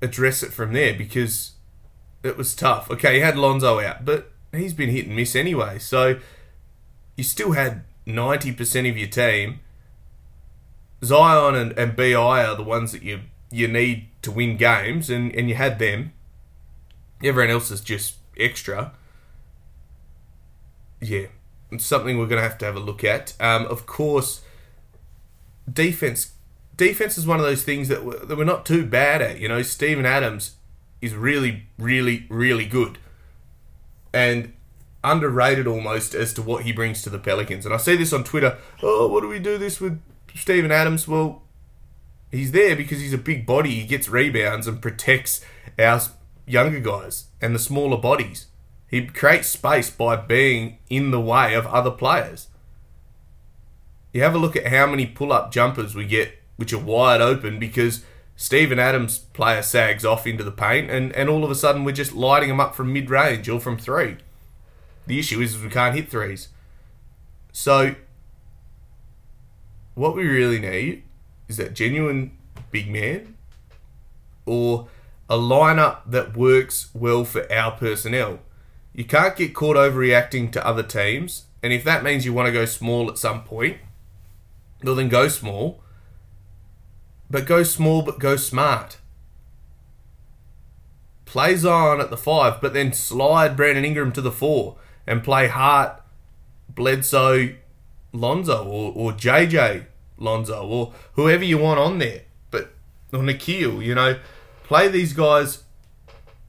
address 0.00 0.42
it 0.42 0.50
from 0.50 0.72
there 0.72 0.94
because 0.94 1.52
it 2.22 2.38
was 2.38 2.54
tough. 2.54 2.90
Okay, 2.90 3.18
you 3.18 3.22
had 3.22 3.36
Lonzo 3.36 3.80
out, 3.80 4.06
but 4.06 4.32
he's 4.50 4.72
been 4.72 4.88
hit 4.88 5.06
and 5.08 5.14
miss 5.14 5.36
anyway. 5.36 5.78
So 5.78 6.20
you 7.18 7.24
still 7.24 7.52
had 7.52 7.84
90% 8.06 8.88
of 8.88 8.96
your 8.96 9.08
team. 9.08 9.60
Zion 11.04 11.54
and, 11.54 11.78
and 11.78 11.94
BI 11.94 12.14
are 12.14 12.56
the 12.56 12.62
ones 12.62 12.92
that 12.92 13.02
you 13.02 13.20
you 13.50 13.68
need 13.68 14.08
to 14.22 14.30
win 14.30 14.56
games, 14.56 15.10
and, 15.10 15.36
and 15.36 15.50
you 15.50 15.54
had 15.54 15.78
them. 15.78 16.14
Everyone 17.22 17.50
else 17.50 17.70
is 17.70 17.82
just 17.82 18.14
extra. 18.38 18.92
Yeah, 20.98 21.26
it's 21.72 21.84
something 21.84 22.18
we're 22.18 22.26
going 22.26 22.42
to 22.42 22.48
have 22.48 22.58
to 22.58 22.64
have 22.64 22.76
a 22.76 22.80
look 22.80 23.02
at. 23.02 23.34
Um, 23.40 23.66
of 23.66 23.86
course, 23.86 24.42
defense 25.70 26.32
defense 26.76 27.18
is 27.18 27.26
one 27.26 27.38
of 27.38 27.44
those 27.44 27.62
things 27.62 27.88
that 27.88 28.04
we're, 28.04 28.24
that 28.24 28.36
we're 28.36 28.44
not 28.44 28.66
too 28.66 28.84
bad 28.84 29.22
at. 29.22 29.38
You 29.38 29.48
know, 29.48 29.62
Steven 29.62 30.06
Adams 30.06 30.56
is 31.00 31.14
really, 31.14 31.64
really, 31.78 32.26
really 32.28 32.66
good. 32.66 32.98
And 34.12 34.52
underrated 35.04 35.66
almost 35.66 36.14
as 36.14 36.32
to 36.34 36.42
what 36.42 36.64
he 36.64 36.72
brings 36.72 37.02
to 37.02 37.10
the 37.10 37.18
Pelicans. 37.18 37.66
And 37.66 37.74
I 37.74 37.78
see 37.78 37.96
this 37.96 38.12
on 38.12 38.24
Twitter. 38.24 38.58
Oh, 38.82 39.08
what 39.08 39.20
do 39.20 39.28
we 39.28 39.38
do 39.38 39.58
this 39.58 39.80
with 39.80 40.00
Steven 40.34 40.70
Adams? 40.70 41.08
Well, 41.08 41.42
he's 42.30 42.52
there 42.52 42.76
because 42.76 43.00
he's 43.00 43.12
a 43.12 43.18
big 43.18 43.44
body. 43.44 43.80
He 43.80 43.86
gets 43.86 44.08
rebounds 44.08 44.66
and 44.66 44.80
protects 44.80 45.44
our 45.78 46.00
younger 46.46 46.80
guys 46.80 47.26
and 47.40 47.54
the 47.54 47.58
smaller 47.58 47.96
bodies. 47.96 48.46
He 48.92 49.06
creates 49.06 49.48
space 49.48 49.90
by 49.90 50.16
being 50.16 50.78
in 50.90 51.10
the 51.10 51.20
way 51.20 51.54
of 51.54 51.66
other 51.66 51.90
players. 51.90 52.48
You 54.12 54.22
have 54.22 54.34
a 54.34 54.38
look 54.38 54.54
at 54.54 54.66
how 54.66 54.86
many 54.86 55.06
pull 55.06 55.32
up 55.32 55.50
jumpers 55.50 55.94
we 55.94 56.04
get 56.04 56.38
which 56.56 56.74
are 56.74 56.78
wide 56.78 57.22
open 57.22 57.58
because 57.58 58.04
Steven 58.36 58.78
Adams 58.78 59.18
player 59.18 59.62
sags 59.62 60.04
off 60.04 60.26
into 60.26 60.44
the 60.44 60.52
paint, 60.52 60.90
and, 60.90 61.10
and 61.14 61.28
all 61.28 61.42
of 61.42 61.50
a 61.50 61.54
sudden 61.54 61.84
we're 61.84 61.92
just 61.92 62.12
lighting 62.12 62.50
them 62.50 62.60
up 62.60 62.74
from 62.74 62.92
mid 62.92 63.08
range 63.08 63.48
or 63.48 63.58
from 63.58 63.78
three. 63.78 64.18
The 65.06 65.18
issue 65.18 65.40
is 65.40 65.58
we 65.58 65.70
can't 65.70 65.96
hit 65.96 66.10
threes. 66.10 66.48
So, 67.50 67.94
what 69.94 70.14
we 70.14 70.28
really 70.28 70.58
need 70.58 71.02
is 71.48 71.56
that 71.56 71.74
genuine 71.74 72.36
big 72.70 72.90
man 72.90 73.36
or 74.44 74.88
a 75.28 75.36
lineup 75.36 76.00
that 76.06 76.36
works 76.36 76.90
well 76.94 77.24
for 77.24 77.50
our 77.50 77.72
personnel. 77.72 78.40
You 78.94 79.04
can't 79.04 79.36
get 79.36 79.54
caught 79.54 79.76
overreacting 79.76 80.52
to 80.52 80.66
other 80.66 80.82
teams, 80.82 81.46
and 81.62 81.72
if 81.72 81.84
that 81.84 82.04
means 82.04 82.24
you 82.24 82.32
want 82.32 82.46
to 82.46 82.52
go 82.52 82.64
small 82.64 83.10
at 83.10 83.18
some 83.18 83.42
point, 83.44 83.78
well, 84.82 84.94
then 84.94 85.08
go 85.08 85.28
small 85.28 85.82
but 87.32 87.46
go 87.46 87.62
small, 87.62 88.02
but 88.02 88.18
go 88.18 88.36
smart. 88.36 88.98
Play 91.24 91.56
Zion 91.56 91.98
at 91.98 92.10
the 92.10 92.16
five, 92.18 92.60
but 92.60 92.74
then 92.74 92.92
slide 92.92 93.56
Brandon 93.56 93.86
Ingram 93.86 94.12
to 94.12 94.20
the 94.20 94.30
four 94.30 94.76
and 95.06 95.24
play 95.24 95.48
Hart, 95.48 96.02
Bledsoe, 96.68 97.54
Lonzo, 98.12 98.66
or, 98.66 98.92
or 98.94 99.12
JJ 99.12 99.86
Lonzo, 100.18 100.62
or 100.68 100.92
whoever 101.14 101.42
you 101.42 101.56
want 101.56 101.80
on 101.80 101.98
there. 101.98 102.24
But, 102.50 102.74
or 103.14 103.20
Nickeil, 103.20 103.82
you 103.82 103.94
know, 103.94 104.18
play 104.64 104.88
these 104.88 105.14
guys 105.14 105.62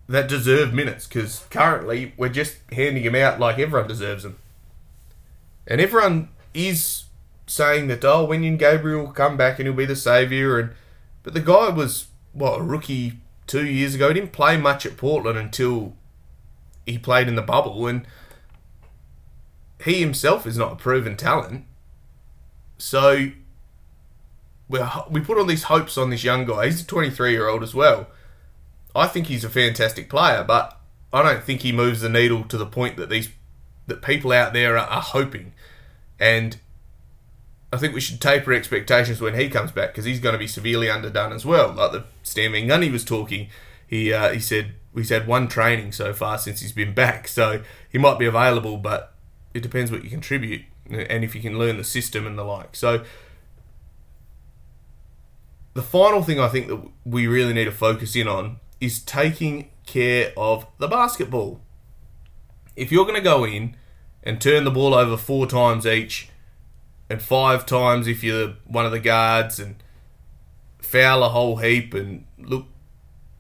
that 0.08 0.28
deserve 0.28 0.74
minutes 0.74 1.08
because 1.08 1.46
currently 1.50 2.14
we're 2.18 2.30
just 2.30 2.58
handing 2.72 3.04
them 3.04 3.16
out 3.16 3.40
like 3.40 3.60
everyone 3.60 3.88
deserves 3.88 4.24
them. 4.24 4.38
And 5.66 5.80
everyone 5.80 6.30
is 6.54 7.06
saying 7.48 7.88
that 7.88 8.04
oh, 8.04 8.28
Wenyen 8.28 8.58
Gabriel 8.58 9.06
will 9.06 9.12
come 9.12 9.38
back 9.38 9.60
and 9.60 9.68
he'll 9.68 9.76
be 9.76 9.86
the 9.86 9.96
saviour, 9.96 10.60
and 10.60 10.72
but 11.24 11.34
the 11.34 11.40
guy 11.40 11.70
was 11.70 12.08
what 12.34 12.60
a 12.60 12.64
rookie 12.64 13.20
two 13.48 13.66
years 13.66 13.96
ago. 13.96 14.10
He 14.10 14.16
didn't 14.16 14.34
play 14.34 14.58
much 14.58 14.86
at 14.86 14.98
Portland 14.98 15.38
until 15.38 15.94
he 16.86 16.98
played 16.98 17.28
in 17.28 17.36
the 17.36 17.42
bubble, 17.42 17.88
and 17.88 18.06
he 19.84 20.00
himself 20.00 20.46
is 20.46 20.58
not 20.58 20.74
a 20.74 20.76
proven 20.76 21.16
talent. 21.16 21.66
So 22.78 23.32
we 24.68 24.80
we 25.10 25.22
put 25.22 25.38
all 25.38 25.46
these 25.46 25.64
hopes 25.64 25.98
on 25.98 26.10
this 26.10 26.24
young 26.24 26.46
guy. 26.46 26.66
He's 26.66 26.82
a 26.82 26.86
23 26.86 27.32
year 27.32 27.48
old 27.48 27.64
as 27.64 27.74
well. 27.74 28.08
I 28.96 29.08
think 29.08 29.28
he's 29.28 29.44
a 29.44 29.50
fantastic 29.50 30.10
player, 30.10 30.44
but 30.44 30.80
I 31.12 31.22
don't 31.24 31.44
think 31.44 31.62
he 31.62 31.72
moves 31.72 32.02
the 32.02 32.10
needle 32.10 32.44
to 32.46 32.58
the 32.58 32.66
point 32.66 32.98
that 32.98 33.10
these 33.10 33.30
that 33.88 34.02
people 34.02 34.32
out 34.32 34.54
there 34.54 34.78
are, 34.78 34.88
are 34.88 35.02
hoping. 35.02 35.54
And 36.20 36.58
I 37.72 37.78
think 37.78 37.94
we 37.94 38.02
should 38.02 38.22
taper 38.22 38.54
expectations 38.54 39.20
when 39.20 39.36
he 39.36 39.50
comes 39.50 39.72
back 39.72 39.90
because 39.90 40.06
he's 40.06 40.20
going 40.20 40.34
to 40.34 40.40
be 40.40 40.48
severely 40.48 40.90
underdone 40.90 41.34
as 41.34 41.46
well. 41.46 41.72
Like 41.72 41.92
the 41.92 42.06
Stan 42.22 42.52
Van 42.52 42.68
Gundy 42.68 42.92
was 42.92 43.04
talking, 43.04 43.50
he 43.88 44.14
uh, 44.14 44.32
he 44.32 44.40
said 44.40 44.74
he's 44.96 45.10
had 45.10 45.28
one 45.28 45.48
training 45.48 45.92
so 45.92 46.14
far 46.14 46.38
since 46.38 46.62
he's 46.62 46.72
been 46.72 46.94
back, 46.94 47.28
so 47.28 47.62
he 47.90 47.98
might 47.98 48.20
be 48.20 48.26
available, 48.26 48.78
but 48.78 49.14
it 49.54 49.62
depends 49.62 49.92
what 49.92 50.04
you 50.04 50.10
contribute 50.10 50.64
and 50.90 51.24
if 51.24 51.34
you 51.34 51.42
can 51.42 51.58
learn 51.58 51.78
the 51.78 51.84
system 51.84 52.28
and 52.28 52.38
the 52.38 52.44
like. 52.44 52.76
So 52.76 53.04
the 55.74 55.82
final 55.82 56.24
thing 56.24 56.40
I 56.40 56.50
think 56.50 56.68
that 56.68 56.82
we 57.06 57.28
really 57.28 57.54
need 57.54 57.66
to 57.66 57.72
focus 57.72 58.16
in 58.16 58.28
on 58.28 58.60
is 58.84 59.00
taking 59.00 59.70
care 59.86 60.34
of 60.36 60.68
the 60.78 60.88
basketball. 60.88 61.62
If 62.76 62.92
you're 62.92 63.06
going 63.06 63.16
to 63.16 63.22
go 63.22 63.46
in 63.46 63.76
and 64.24 64.42
turn 64.42 64.64
the 64.64 64.72
ball 64.72 64.94
over 64.94 65.18
four 65.18 65.48
times 65.48 65.86
each 65.86 66.30
and 67.10 67.22
five 67.22 67.66
times 67.66 68.08
if 68.08 68.24
you're 68.24 68.56
one 68.66 68.86
of 68.86 68.92
the 68.92 69.00
guards 69.00 69.60
and 69.60 69.76
foul 70.80 71.24
a 71.24 71.30
whole 71.30 71.58
heap 71.58 71.94
and 71.94 72.26
look 72.38 72.66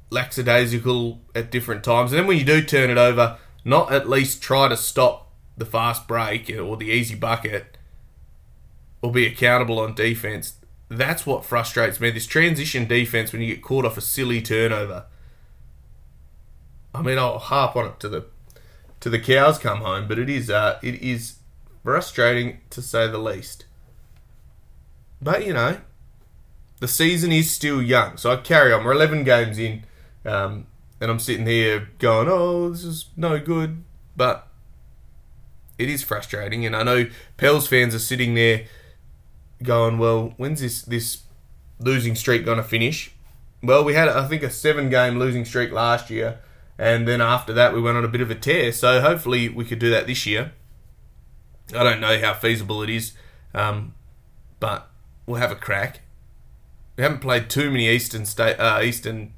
lackadaisical 0.09 1.19
at 1.33 1.51
different 1.51 1.83
times. 1.83 2.11
And 2.11 2.19
then 2.19 2.27
when 2.27 2.37
you 2.37 2.45
do 2.45 2.61
turn 2.61 2.89
it 2.89 2.97
over, 2.97 3.37
not 3.65 3.91
at 3.91 4.09
least 4.09 4.41
try 4.41 4.67
to 4.67 4.77
stop 4.77 5.31
the 5.57 5.65
fast 5.65 6.07
break 6.07 6.49
or 6.49 6.77
the 6.77 6.87
easy 6.87 7.15
bucket 7.15 7.77
or 9.01 9.11
be 9.11 9.25
accountable 9.25 9.79
on 9.79 9.95
defense. 9.95 10.55
That's 10.89 11.25
what 11.25 11.45
frustrates 11.45 11.99
me. 11.99 12.11
This 12.11 12.27
transition 12.27 12.87
defense 12.87 13.31
when 13.31 13.41
you 13.41 13.55
get 13.55 13.63
caught 13.63 13.85
off 13.85 13.97
a 13.97 14.01
silly 14.01 14.41
turnover. 14.41 15.05
I 16.93 17.01
mean, 17.01 17.17
I'll 17.17 17.39
harp 17.39 17.75
on 17.75 17.87
it 17.87 17.99
to 18.01 18.09
the 18.09 18.25
to 18.99 19.09
the 19.09 19.19
cows 19.19 19.57
come 19.57 19.79
home, 19.79 20.07
but 20.07 20.19
it 20.19 20.29
is 20.29 20.49
uh, 20.49 20.79
it 20.81 20.95
is 21.01 21.35
frustrating 21.83 22.59
to 22.69 22.81
say 22.81 23.07
the 23.07 23.17
least. 23.17 23.65
But 25.21 25.45
you 25.45 25.53
know, 25.53 25.79
the 26.79 26.87
season 26.87 27.31
is 27.31 27.49
still 27.49 27.81
young, 27.81 28.17
so 28.17 28.31
I 28.31 28.37
carry 28.37 28.71
on. 28.73 28.83
We're 28.83 28.93
11 28.93 29.23
games 29.23 29.57
in, 29.57 29.85
um, 30.25 30.67
and 31.01 31.09
I'm 31.09 31.19
sitting 31.19 31.45
here 31.45 31.89
going, 31.99 32.27
"Oh, 32.29 32.69
this 32.69 32.83
is 32.83 33.05
no 33.17 33.39
good," 33.39 33.83
but 34.15 34.47
it 35.77 35.89
is 35.89 36.03
frustrating, 36.03 36.65
and 36.65 36.75
I 36.75 36.83
know 36.83 37.07
Pels 37.37 37.67
fans 37.67 37.95
are 37.95 37.99
sitting 37.99 38.35
there 38.35 38.65
going, 39.63 39.97
"Well, 39.97 40.33
when's 40.37 40.61
this 40.61 40.81
this 40.83 41.23
losing 41.79 42.15
streak 42.15 42.45
going 42.45 42.57
to 42.57 42.63
finish?" 42.63 43.11
Well, 43.61 43.83
we 43.83 43.93
had 43.93 44.09
I 44.09 44.27
think 44.27 44.43
a 44.43 44.49
seven 44.49 44.89
game 44.89 45.17
losing 45.17 45.45
streak 45.45 45.71
last 45.71 46.09
year, 46.09 46.39
and 46.77 47.07
then 47.07 47.21
after 47.21 47.53
that 47.53 47.73
we 47.73 47.81
went 47.81 47.97
on 47.97 48.03
a 48.03 48.07
bit 48.07 48.21
of 48.21 48.31
a 48.31 48.35
tear. 48.35 48.71
So 48.71 49.01
hopefully 49.01 49.49
we 49.49 49.65
could 49.65 49.79
do 49.79 49.89
that 49.89 50.07
this 50.07 50.25
year. 50.25 50.53
I 51.75 51.83
don't 51.83 52.01
know 52.01 52.19
how 52.19 52.33
feasible 52.33 52.81
it 52.83 52.89
is, 52.89 53.13
um, 53.53 53.93
but 54.59 54.89
we'll 55.25 55.39
have 55.39 55.51
a 55.51 55.55
crack. 55.55 56.01
We 56.97 57.03
haven't 57.03 57.19
played 57.19 57.49
too 57.49 57.71
many 57.71 57.89
Eastern 57.89 58.25
State 58.25 58.59
uh, 58.59 58.81
Eastern 58.83 59.33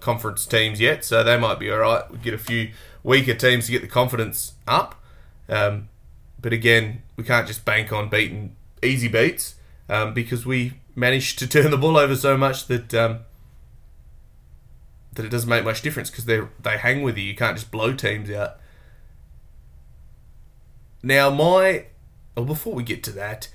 Conference 0.00 0.46
teams 0.46 0.80
yet, 0.80 1.04
so 1.04 1.22
they 1.22 1.36
might 1.36 1.58
be 1.58 1.70
all 1.70 1.78
right. 1.78 2.10
We 2.10 2.18
get 2.18 2.34
a 2.34 2.38
few 2.38 2.70
weaker 3.02 3.34
teams 3.34 3.66
to 3.66 3.72
get 3.72 3.82
the 3.82 3.88
confidence 3.88 4.54
up, 4.66 5.02
um, 5.48 5.88
but 6.40 6.52
again, 6.52 7.02
we 7.16 7.24
can't 7.24 7.46
just 7.46 7.64
bank 7.64 7.92
on 7.92 8.08
beating 8.08 8.56
easy 8.82 9.08
beats 9.08 9.56
um, 9.88 10.14
because 10.14 10.46
we 10.46 10.74
managed 10.94 11.38
to 11.40 11.46
turn 11.48 11.70
the 11.70 11.76
ball 11.76 11.96
over 11.96 12.16
so 12.16 12.36
much 12.36 12.66
that 12.66 12.94
um, 12.94 13.20
that 15.16 15.24
it 15.24 15.30
doesn't 15.30 15.48
make 15.48 15.64
much 15.64 15.82
difference 15.82 16.10
because 16.10 16.26
they 16.26 16.40
they 16.60 16.78
hang 16.78 17.02
with 17.02 17.16
you. 17.18 17.24
You 17.24 17.34
can't 17.34 17.56
just 17.56 17.70
blow 17.70 17.92
teams 17.92 18.30
out. 18.30 18.58
Now, 21.02 21.30
my 21.30 21.86
well, 22.36 22.44
before 22.44 22.74
we 22.74 22.82
get 22.82 23.02
to 23.04 23.12
that, 23.12 23.48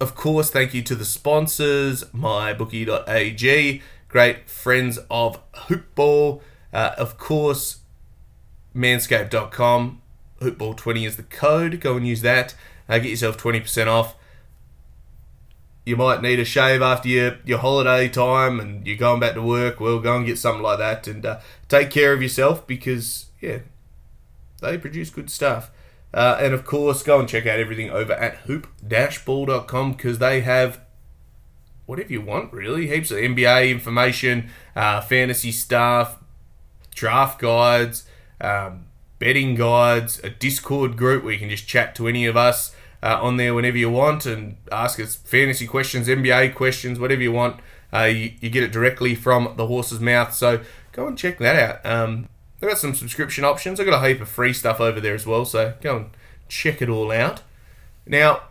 of 0.00 0.14
course, 0.14 0.50
thank 0.50 0.74
you 0.74 0.82
to 0.82 0.94
the 0.94 1.04
sponsors, 1.04 2.04
mybookie.ag, 2.04 3.82
great 4.08 4.50
friends 4.50 4.98
of 5.10 5.40
Hoopball. 5.52 6.40
Uh, 6.72 6.92
of 6.98 7.16
course, 7.16 7.78
manscaped.com, 8.74 10.02
Hoopball20 10.40 11.06
is 11.06 11.16
the 11.16 11.22
code. 11.22 11.80
Go 11.80 11.96
and 11.96 12.06
use 12.06 12.22
that. 12.22 12.54
Uh, 12.88 12.98
get 12.98 13.10
yourself 13.10 13.38
20% 13.38 13.86
off. 13.86 14.15
You 15.86 15.96
might 15.96 16.20
need 16.20 16.40
a 16.40 16.44
shave 16.44 16.82
after 16.82 17.08
your, 17.08 17.38
your 17.46 17.58
holiday 17.58 18.08
time 18.08 18.60
and 18.60 18.84
you're 18.86 18.96
going 18.96 19.20
back 19.20 19.34
to 19.34 19.42
work. 19.42 19.80
Well, 19.80 20.00
go 20.00 20.16
and 20.16 20.26
get 20.26 20.36
something 20.36 20.62
like 20.62 20.78
that 20.78 21.06
and 21.06 21.24
uh, 21.24 21.40
take 21.68 21.90
care 21.90 22.12
of 22.12 22.20
yourself 22.20 22.66
because, 22.66 23.26
yeah, 23.40 23.60
they 24.60 24.76
produce 24.76 25.10
good 25.10 25.30
stuff. 25.30 25.70
Uh, 26.12 26.36
and 26.40 26.52
of 26.52 26.64
course, 26.64 27.02
go 27.02 27.20
and 27.20 27.28
check 27.28 27.46
out 27.46 27.60
everything 27.60 27.90
over 27.90 28.12
at 28.14 28.34
hoop-ball.com 28.38 29.92
because 29.92 30.18
they 30.18 30.40
have 30.40 30.80
whatever 31.86 32.12
you 32.12 32.20
want, 32.20 32.52
really. 32.52 32.88
Heaps 32.88 33.12
of 33.12 33.18
NBA 33.18 33.70
information, 33.70 34.50
uh, 34.74 35.00
fantasy 35.00 35.52
stuff, 35.52 36.18
draft 36.94 37.40
guides, 37.40 38.04
um, 38.40 38.86
betting 39.18 39.54
guides, 39.54 40.18
a 40.24 40.30
Discord 40.30 40.96
group 40.96 41.22
where 41.22 41.32
you 41.32 41.38
can 41.38 41.48
just 41.48 41.68
chat 41.68 41.94
to 41.94 42.08
any 42.08 42.26
of 42.26 42.36
us 42.36 42.74
uh, 43.02 43.18
on 43.20 43.36
there 43.36 43.54
whenever 43.54 43.76
you 43.76 43.90
want 43.90 44.26
and 44.26 44.56
ask 44.72 44.98
us 45.00 45.16
fantasy 45.16 45.66
questions, 45.66 46.08
NBA 46.08 46.54
questions, 46.54 46.98
whatever 46.98 47.22
you 47.22 47.32
want. 47.32 47.60
Uh, 47.92 48.04
you, 48.04 48.32
you, 48.40 48.50
get 48.50 48.62
it 48.62 48.72
directly 48.72 49.14
from 49.14 49.54
the 49.56 49.66
horse's 49.66 50.00
mouth. 50.00 50.34
So 50.34 50.60
go 50.92 51.06
and 51.06 51.16
check 51.16 51.38
that 51.38 51.56
out. 51.56 51.86
Um, 51.86 52.28
I've 52.60 52.68
got 52.68 52.78
some 52.78 52.94
subscription 52.94 53.44
options. 53.44 53.78
I've 53.78 53.86
got 53.86 54.02
a 54.02 54.08
heap 54.08 54.20
of 54.20 54.28
free 54.28 54.52
stuff 54.52 54.80
over 54.80 55.00
there 55.00 55.14
as 55.14 55.26
well, 55.26 55.44
so 55.44 55.74
go 55.80 55.96
and 55.96 56.10
check 56.48 56.80
it 56.80 56.88
all 56.88 57.12
out. 57.12 57.42
Now, 58.06 58.42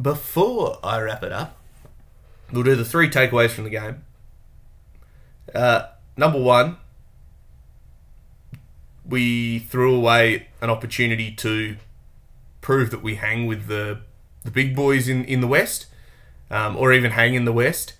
before 0.00 0.78
I 0.82 1.00
wrap 1.00 1.22
it 1.22 1.32
up, 1.32 1.56
we'll 2.50 2.64
do 2.64 2.74
the 2.74 2.84
three 2.84 3.08
takeaways 3.08 3.50
from 3.50 3.64
the 3.64 3.70
game. 3.70 4.04
Uh, 5.54 5.86
number 6.16 6.40
one, 6.40 6.78
we 9.04 9.60
threw 9.60 9.94
away 9.94 10.48
an 10.60 10.70
opportunity 10.70 11.30
to 11.32 11.76
prove 12.62 12.90
that 12.90 13.02
we 13.02 13.16
hang 13.16 13.46
with 13.46 13.66
the 13.66 14.00
the 14.44 14.50
big 14.50 14.74
boys 14.74 15.08
in, 15.08 15.24
in 15.26 15.40
the 15.40 15.46
West, 15.46 15.86
um, 16.50 16.76
or 16.76 16.92
even 16.92 17.10
hang 17.12 17.34
in 17.34 17.44
the 17.44 17.52
West. 17.52 17.92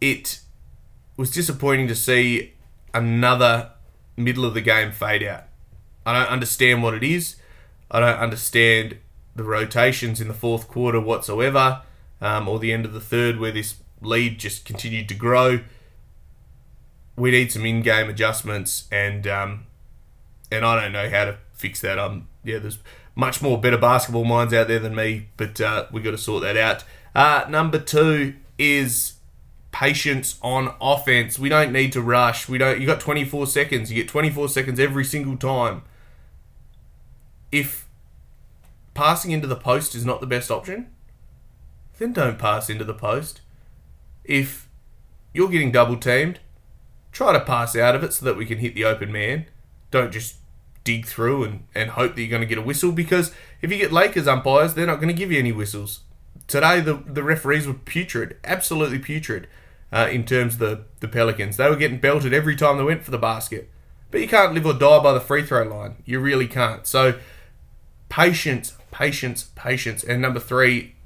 It 0.00 0.40
was 1.16 1.30
disappointing 1.30 1.88
to 1.88 1.94
see 1.94 2.52
another 2.92 3.70
middle 4.16 4.44
of 4.44 4.54
the 4.54 4.60
game 4.60 4.92
fade 4.92 5.22
out. 5.22 5.44
I 6.04 6.12
don't 6.12 6.30
understand 6.30 6.82
what 6.82 6.94
it 6.94 7.02
is. 7.02 7.36
I 7.90 8.00
don't 8.00 8.18
understand 8.18 8.98
the 9.34 9.44
rotations 9.44 10.20
in 10.20 10.28
the 10.28 10.34
fourth 10.34 10.68
quarter 10.68 11.00
whatsoever, 11.00 11.82
um, 12.20 12.48
or 12.48 12.58
the 12.58 12.72
end 12.72 12.84
of 12.84 12.92
the 12.92 13.00
third 13.00 13.38
where 13.38 13.52
this 13.52 13.76
lead 14.00 14.38
just 14.38 14.64
continued 14.64 15.08
to 15.08 15.14
grow. 15.14 15.60
We 17.16 17.30
need 17.30 17.52
some 17.52 17.66
in-game 17.66 18.08
adjustments, 18.08 18.88
and 18.90 19.26
um, 19.26 19.66
and 20.50 20.64
I 20.64 20.80
don't 20.80 20.92
know 20.92 21.10
how 21.10 21.24
to 21.26 21.38
fix 21.52 21.80
that. 21.80 21.98
Um, 21.98 22.28
yeah, 22.44 22.58
there's 22.58 22.78
much 23.14 23.42
more 23.42 23.60
better 23.60 23.78
basketball 23.78 24.24
minds 24.24 24.54
out 24.54 24.68
there 24.68 24.78
than 24.78 24.94
me, 24.94 25.28
but 25.36 25.60
uh, 25.60 25.86
we 25.92 26.00
got 26.00 26.12
to 26.12 26.18
sort 26.18 26.42
that 26.42 26.56
out. 26.56 26.84
Uh, 27.14 27.44
number 27.48 27.78
two 27.78 28.34
is 28.58 29.14
patience 29.70 30.38
on 30.42 30.74
offense. 30.80 31.38
We 31.38 31.48
don't 31.48 31.72
need 31.72 31.92
to 31.92 32.02
rush. 32.02 32.48
We 32.48 32.58
don't. 32.58 32.80
You 32.80 32.86
got 32.86 33.00
24 33.00 33.46
seconds. 33.46 33.90
You 33.90 34.02
get 34.02 34.08
24 34.08 34.48
seconds 34.48 34.80
every 34.80 35.04
single 35.04 35.36
time. 35.36 35.82
If 37.50 37.86
passing 38.94 39.30
into 39.30 39.46
the 39.46 39.56
post 39.56 39.94
is 39.94 40.04
not 40.04 40.20
the 40.20 40.26
best 40.26 40.50
option, 40.50 40.90
then 41.98 42.12
don't 42.12 42.38
pass 42.38 42.70
into 42.70 42.84
the 42.84 42.94
post. 42.94 43.40
If 44.24 44.68
you're 45.34 45.48
getting 45.48 45.72
double 45.72 45.96
teamed, 45.96 46.40
try 47.10 47.32
to 47.32 47.40
pass 47.40 47.76
out 47.76 47.94
of 47.94 48.04
it 48.04 48.12
so 48.12 48.24
that 48.24 48.36
we 48.36 48.46
can 48.46 48.58
hit 48.58 48.74
the 48.74 48.84
open 48.84 49.12
man. 49.12 49.46
Don't 49.90 50.12
just 50.12 50.36
dig 50.84 51.06
through 51.06 51.44
and, 51.44 51.64
and 51.74 51.90
hope 51.90 52.14
that 52.14 52.20
you're 52.20 52.30
going 52.30 52.42
to 52.42 52.46
get 52.46 52.58
a 52.58 52.62
whistle 52.62 52.92
because 52.92 53.32
if 53.60 53.70
you 53.70 53.78
get 53.78 53.92
Lakers 53.92 54.26
umpires, 54.26 54.74
they're 54.74 54.86
not 54.86 54.96
going 54.96 55.08
to 55.08 55.14
give 55.14 55.30
you 55.30 55.38
any 55.38 55.52
whistles. 55.52 56.00
Today, 56.46 56.80
the, 56.80 56.94
the 57.06 57.22
referees 57.22 57.66
were 57.66 57.74
putrid, 57.74 58.36
absolutely 58.44 58.98
putrid 58.98 59.46
uh, 59.92 60.08
in 60.10 60.24
terms 60.24 60.54
of 60.54 60.58
the, 60.58 60.84
the 61.00 61.08
Pelicans. 61.08 61.56
They 61.56 61.68
were 61.68 61.76
getting 61.76 62.00
belted 62.00 62.32
every 62.32 62.56
time 62.56 62.78
they 62.78 62.84
went 62.84 63.04
for 63.04 63.10
the 63.10 63.18
basket. 63.18 63.70
But 64.10 64.20
you 64.20 64.28
can't 64.28 64.52
live 64.52 64.66
or 64.66 64.74
die 64.74 65.02
by 65.02 65.12
the 65.12 65.20
free 65.20 65.44
throw 65.44 65.62
line. 65.62 65.96
You 66.04 66.20
really 66.20 66.46
can't. 66.46 66.86
So, 66.86 67.18
patience, 68.08 68.76
patience, 68.90 69.50
patience. 69.54 70.04
And 70.04 70.20
number 70.20 70.40
three, 70.40 70.96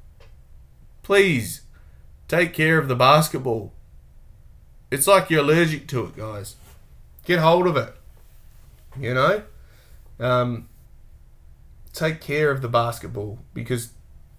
please 1.02 1.62
take 2.26 2.52
care 2.52 2.78
of 2.78 2.88
the 2.88 2.96
basketball. 2.96 3.72
It's 4.90 5.06
like 5.06 5.30
you're 5.30 5.42
allergic 5.42 5.86
to 5.88 6.06
it, 6.06 6.16
guys. 6.16 6.56
Get 7.24 7.38
hold 7.38 7.66
of 7.66 7.76
it. 7.76 7.94
You 8.98 9.14
know? 9.14 9.42
Um, 10.18 10.68
take 11.92 12.20
care 12.20 12.50
of 12.50 12.62
the 12.62 12.68
basketball 12.68 13.38
because 13.54 13.90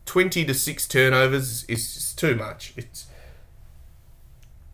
20 0.06 0.46
to 0.46 0.54
6 0.54 0.88
turnovers 0.88 1.64
is 1.66 1.94
just 1.94 2.18
too 2.18 2.36
much. 2.36 2.74
It's 2.76 3.08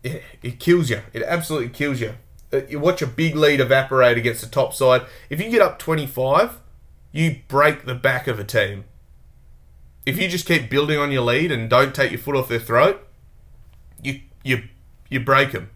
it, 0.02 0.22
it 0.42 0.60
kills 0.60 0.90
you. 0.90 1.00
It 1.12 1.22
absolutely 1.22 1.70
kills 1.70 2.00
you. 2.00 2.14
Uh, 2.52 2.60
you 2.68 2.78
watch 2.78 3.02
a 3.02 3.06
big 3.06 3.34
lead 3.34 3.60
evaporate 3.60 4.18
against 4.18 4.42
the 4.42 4.48
top 4.48 4.74
side. 4.74 5.02
If 5.30 5.40
you 5.40 5.50
get 5.50 5.62
up 5.62 5.78
25, 5.78 6.60
you 7.10 7.40
break 7.48 7.86
the 7.86 7.94
back 7.94 8.26
of 8.28 8.38
a 8.38 8.44
team. 8.44 8.84
If 10.04 10.20
you 10.20 10.28
just 10.28 10.46
keep 10.46 10.68
building 10.68 10.98
on 10.98 11.10
your 11.10 11.22
lead 11.22 11.50
and 11.50 11.70
don't 11.70 11.94
take 11.94 12.10
your 12.10 12.20
foot 12.20 12.36
off 12.36 12.48
their 12.48 12.60
throat, 12.60 13.06
you 14.02 14.20
you 14.42 14.64
you 15.08 15.20
break 15.20 15.52
them. 15.52 15.70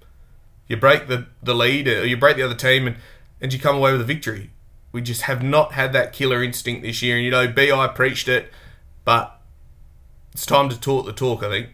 You 0.68 0.76
break 0.76 1.08
the, 1.08 1.26
the 1.42 1.54
lead, 1.54 1.88
or 1.88 2.04
you 2.04 2.18
break 2.18 2.36
the 2.36 2.42
other 2.42 2.54
team, 2.54 2.86
and, 2.86 2.96
and 3.40 3.52
you 3.52 3.58
come 3.58 3.76
away 3.76 3.92
with 3.92 4.02
a 4.02 4.04
victory. 4.04 4.50
We 4.92 5.02
just 5.02 5.22
have 5.22 5.42
not 5.42 5.72
had 5.72 5.92
that 5.92 6.12
killer 6.12 6.42
instinct 6.42 6.82
this 6.82 7.02
year. 7.02 7.16
And, 7.16 7.24
you 7.24 7.30
know, 7.30 7.48
BI 7.48 7.88
preached 7.88 8.28
it, 8.28 8.50
but 9.04 9.40
it's 10.32 10.46
time 10.46 10.68
to 10.68 10.80
talk 10.80 11.06
the 11.06 11.12
talk, 11.12 11.42
I 11.42 11.48
think. 11.48 11.68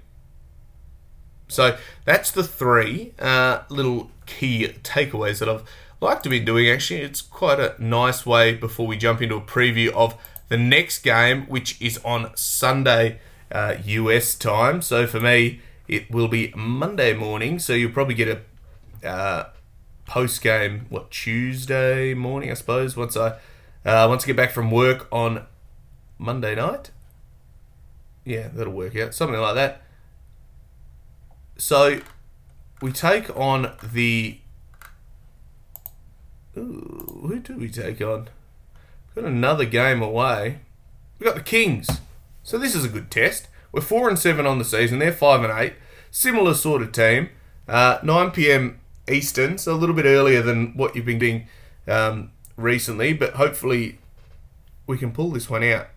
So 1.49 1.77
that's 2.05 2.31
the 2.31 2.43
three 2.43 3.13
uh, 3.19 3.61
little 3.69 4.11
key 4.27 4.67
takeaways 4.83 5.39
that 5.39 5.49
I've 5.49 5.63
liked 6.01 6.23
to 6.25 6.29
be 6.29 6.41
doing. 6.41 6.69
Actually, 6.69 7.03
it's 7.03 7.21
quite 7.21 7.61
a 7.61 7.75
nice 7.79 8.27
way 8.27 8.55
before 8.55 8.87
we 8.87 8.97
jump 8.97 9.23
into 9.23 9.37
a 9.37 9.41
preview 9.41 9.91
of 9.91 10.17
the 10.49 10.57
next 10.57 11.01
game, 11.01 11.47
which 11.47 11.81
is 11.81 11.99
on 12.05 12.35
Sunday 12.37 13.19
uh, 13.53 13.77
US 13.85 14.35
time. 14.35 14.83
So 14.83 15.07
for 15.07 15.21
me, 15.21 15.61
it 15.89 16.11
will 16.11 16.29
be 16.29 16.53
Monday 16.57 17.15
morning. 17.15 17.59
So 17.59 17.73
you'll 17.73 17.93
probably 17.93 18.15
get 18.15 18.29
a 18.29 19.09
uh, 19.09 19.51
post 20.07 20.43
game 20.43 20.87
what 20.89 21.11
Tuesday 21.11 22.15
morning, 22.15 22.51
I 22.51 22.55
suppose. 22.55 22.97
Once 22.97 23.17
I 23.17 23.39
uh, 23.85 24.07
once 24.09 24.25
I 24.25 24.27
get 24.27 24.37
back 24.37 24.51
from 24.51 24.71
work 24.71 25.07
on 25.13 25.47
Monday 26.19 26.55
night. 26.55 26.91
Yeah, 28.25 28.49
that'll 28.55 28.73
work 28.73 28.97
out. 28.97 29.15
Something 29.15 29.41
like 29.41 29.55
that. 29.55 29.83
So 31.57 32.01
we 32.81 32.93
take 32.93 33.35
on 33.37 33.73
the. 33.83 34.39
Ooh, 36.57 37.27
who 37.29 37.41
do 37.41 37.57
we 37.57 37.69
take 37.69 38.01
on? 38.01 38.29
We've 39.15 39.25
got 39.25 39.33
another 39.33 39.65
game 39.65 40.03
away. 40.03 40.61
We 41.19 41.25
got 41.25 41.35
the 41.35 41.43
Kings. 41.43 41.89
So 42.43 42.59
this 42.59 42.75
is 42.75 42.85
a 42.85 42.89
good 42.89 43.11
test. 43.11 43.49
We're 43.73 43.81
four 43.81 44.09
and 44.09 44.19
seven 44.19 44.47
on 44.47 44.59
the 44.59 44.65
season. 44.65 44.99
They're 44.99 45.13
five 45.13 45.43
and 45.43 45.53
eight. 45.53 45.75
Similar 46.11 46.55
sort 46.55 46.83
of 46.83 46.93
team. 46.93 47.31
Uh, 47.67 47.99
9 48.03 48.31
p.m. 48.31 48.79
Eastern, 49.09 49.59
so 49.59 49.75
a 49.75 49.77
little 49.77 49.95
bit 49.95 50.07
earlier 50.07 50.43
than 50.43 50.77
what 50.77 50.97
you've 50.97 51.05
been 51.05 51.19
doing 51.19 51.47
um, 51.87 52.33
recently, 52.57 53.13
but 53.13 53.35
hopefully 53.35 53.99
we 54.87 54.99
can 54.99 55.13
pull 55.13 55.31
this 55.31 55.51
one 55.51 55.63
out. 55.65 55.89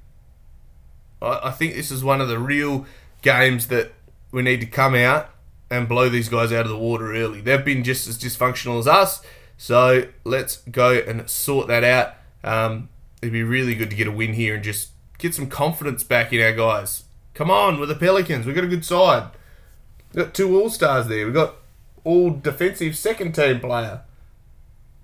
I, 1.22 1.40
I 1.44 1.52
think 1.52 1.76
this 1.76 1.92
is 1.92 2.04
one 2.04 2.22
of 2.22 2.28
the 2.28 2.40
real 2.40 2.86
games 3.22 3.68
that 3.68 3.94
we 4.32 4.42
need 4.42 4.62
to 4.62 4.68
come 4.68 4.96
out 4.96 5.30
and 5.70 5.88
blow 5.88 6.10
these 6.10 6.30
guys 6.30 6.52
out 6.52 6.66
of 6.66 6.70
the 6.70 6.78
water 6.78 7.14
early. 7.14 7.42
They've 7.42 7.64
been 7.64 7.84
just 7.84 8.08
as 8.08 8.18
dysfunctional 8.18 8.80
as 8.80 8.88
us, 8.88 9.22
so 9.58 10.08
let's 10.24 10.58
go 10.72 10.94
and 10.94 11.30
sort 11.30 11.68
that 11.68 11.84
out. 11.84 12.16
Um, 12.44 12.90
it'd 13.22 13.34
be 13.34 13.44
really 13.44 13.76
good 13.76 13.90
to 13.90 13.96
get 13.96 14.08
a 14.08 14.12
win 14.12 14.34
here 14.34 14.56
and 14.56 14.64
just 14.64 14.90
get 15.18 15.34
some 15.34 15.48
confidence 15.48 16.04
back 16.04 16.32
in 16.32 16.42
our 16.42 16.54
guys. 16.54 17.04
Come 17.34 17.52
on, 17.52 17.80
with 17.80 17.90
the 17.90 17.96
Pelicans, 17.96 18.46
we've 18.46 18.56
got 18.56 18.64
a 18.64 18.68
good 18.68 18.86
side. 18.86 19.30
We've 20.14 20.26
got 20.26 20.34
two 20.34 20.60
All 20.60 20.70
Stars 20.70 21.08
there. 21.08 21.26
We've 21.26 21.34
got 21.34 21.56
all 22.08 22.30
defensive 22.30 22.98
second 22.98 23.34
team 23.34 23.60
player. 23.60 24.02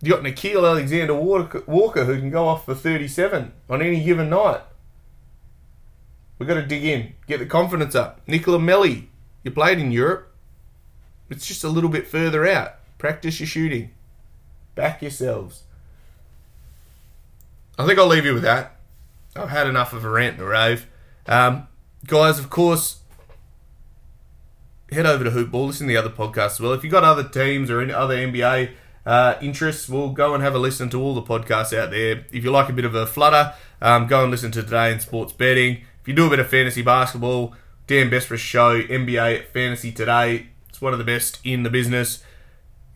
You 0.01 0.11
got 0.11 0.23
Nickeil 0.23 0.67
Alexander 0.67 1.13
Walker 1.13 2.05
who 2.05 2.19
can 2.19 2.29
go 2.29 2.47
off 2.47 2.65
for 2.65 2.73
37 2.73 3.51
on 3.69 3.81
any 3.81 4.01
given 4.01 4.29
night. 4.29 4.61
We've 6.39 6.47
got 6.47 6.55
to 6.55 6.65
dig 6.65 6.85
in, 6.85 7.13
get 7.27 7.39
the 7.39 7.45
confidence 7.45 7.93
up. 7.93 8.21
Nicola 8.25 8.57
Melli, 8.57 9.07
you 9.43 9.51
played 9.51 9.79
in 9.79 9.91
Europe. 9.91 10.33
It's 11.29 11.45
just 11.45 11.63
a 11.63 11.69
little 11.69 11.89
bit 11.89 12.07
further 12.07 12.47
out. 12.47 12.75
Practice 12.97 13.39
your 13.39 13.47
shooting. 13.47 13.91
Back 14.75 15.01
yourselves. 15.01 15.63
I 17.77 17.85
think 17.85 17.99
I'll 17.99 18.07
leave 18.07 18.25
you 18.25 18.33
with 18.33 18.43
that. 18.43 18.77
I've 19.35 19.49
had 19.49 19.67
enough 19.67 19.93
of 19.93 20.05
a 20.05 20.09
rant 20.09 20.35
and 20.35 20.43
a 20.43 20.47
rave. 20.47 20.87
Um, 21.27 21.67
guys, 22.05 22.39
of 22.39 22.49
course, 22.49 22.99
head 24.93 25.05
over 25.05 25.23
to 25.23 25.31
Hoopball. 25.31 25.67
Listen 25.67 25.87
to 25.87 25.93
the 25.93 25.97
other 25.97 26.09
podcasts 26.09 26.53
as 26.53 26.59
well. 26.61 26.73
If 26.73 26.83
you've 26.83 26.91
got 26.91 27.03
other 27.03 27.27
teams 27.27 27.69
or 27.69 27.81
any 27.81 27.93
other 27.93 28.15
NBA 28.15 28.71
uh, 29.05 29.35
interests, 29.41 29.89
we'll 29.89 30.09
go 30.09 30.33
and 30.33 30.43
have 30.43 30.55
a 30.55 30.59
listen 30.59 30.89
to 30.89 31.01
all 31.01 31.13
the 31.13 31.21
podcasts 31.21 31.77
out 31.77 31.91
there. 31.91 32.25
If 32.31 32.43
you 32.43 32.51
like 32.51 32.69
a 32.69 32.73
bit 32.73 32.85
of 32.85 32.95
a 32.95 33.05
flutter, 33.05 33.53
um, 33.81 34.07
go 34.07 34.21
and 34.21 34.31
listen 34.31 34.51
to 34.51 34.63
Today 34.63 34.91
in 34.91 34.99
Sports 34.99 35.33
Betting. 35.33 35.83
If 36.01 36.07
you 36.07 36.13
do 36.13 36.27
a 36.27 36.29
bit 36.29 36.39
of 36.39 36.49
fantasy 36.49 36.81
basketball, 36.81 37.53
Dan 37.87 38.09
Besbris 38.09 38.37
Show, 38.37 38.81
NBA 38.81 39.47
Fantasy 39.47 39.91
Today. 39.91 40.47
It's 40.69 40.81
one 40.81 40.93
of 40.93 40.99
the 40.99 41.05
best 41.05 41.39
in 41.43 41.63
the 41.63 41.69
business. 41.69 42.23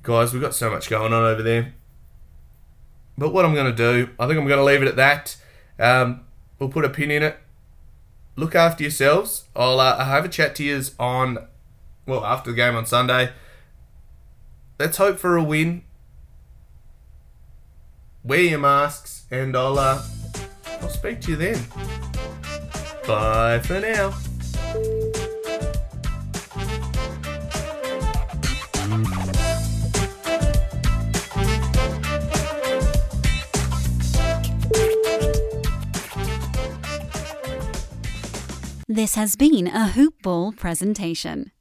Guys, 0.04 0.32
we've 0.34 0.42
got 0.42 0.56
so 0.56 0.70
much 0.70 0.90
going 0.90 1.12
on 1.12 1.24
over 1.24 1.44
there. 1.44 1.74
But 3.18 3.34
what 3.34 3.46
I'm 3.46 3.54
going 3.54 3.74
to 3.74 3.76
do, 3.76 4.10
I 4.20 4.28
think 4.28 4.40
I'm 4.40 4.48
going 4.48 4.60
to 4.60 4.64
leave 4.64 4.82
it 4.82 4.88
at 4.88 4.96
that. 4.96 5.36
Um, 5.80 6.26
we'll 6.60 6.70
put 6.70 6.86
a 6.86 6.90
pin 6.90 7.12
in 7.12 7.24
it. 7.24 7.38
Look 8.36 8.54
after 8.54 8.84
yourselves. 8.84 9.46
I'll, 9.56 9.80
uh, 9.80 10.06
have 10.06 10.24
a 10.24 10.30
chat 10.30 10.56
to 10.56 10.64
you 10.64 10.82
on, 11.00 11.48
well, 12.08 12.26
after 12.26 12.52
the 12.52 12.56
game 12.56 12.76
on 12.76 12.86
Sunday. 12.86 13.32
Let's 14.80 14.98
hope 14.98 15.20
for 15.20 15.36
a 15.36 15.44
win. 15.44 15.84
Wear 18.24 18.42
your 18.42 18.60
masks, 18.60 19.26
and 19.30 19.56
I'll, 19.56 19.78
uh, 19.78 20.02
I'll 20.82 20.90
speak 20.90 21.22
to 21.22 21.32
you 21.32 21.38
then. 21.38 21.60
Bye 23.06 23.60
for 23.60 23.80
now. 23.80 24.14
This 38.90 39.16
has 39.16 39.36
been 39.36 39.68
a 39.68 39.90
Hoop 39.90 40.16
Ball 40.24 40.54
presentation. 40.54 41.52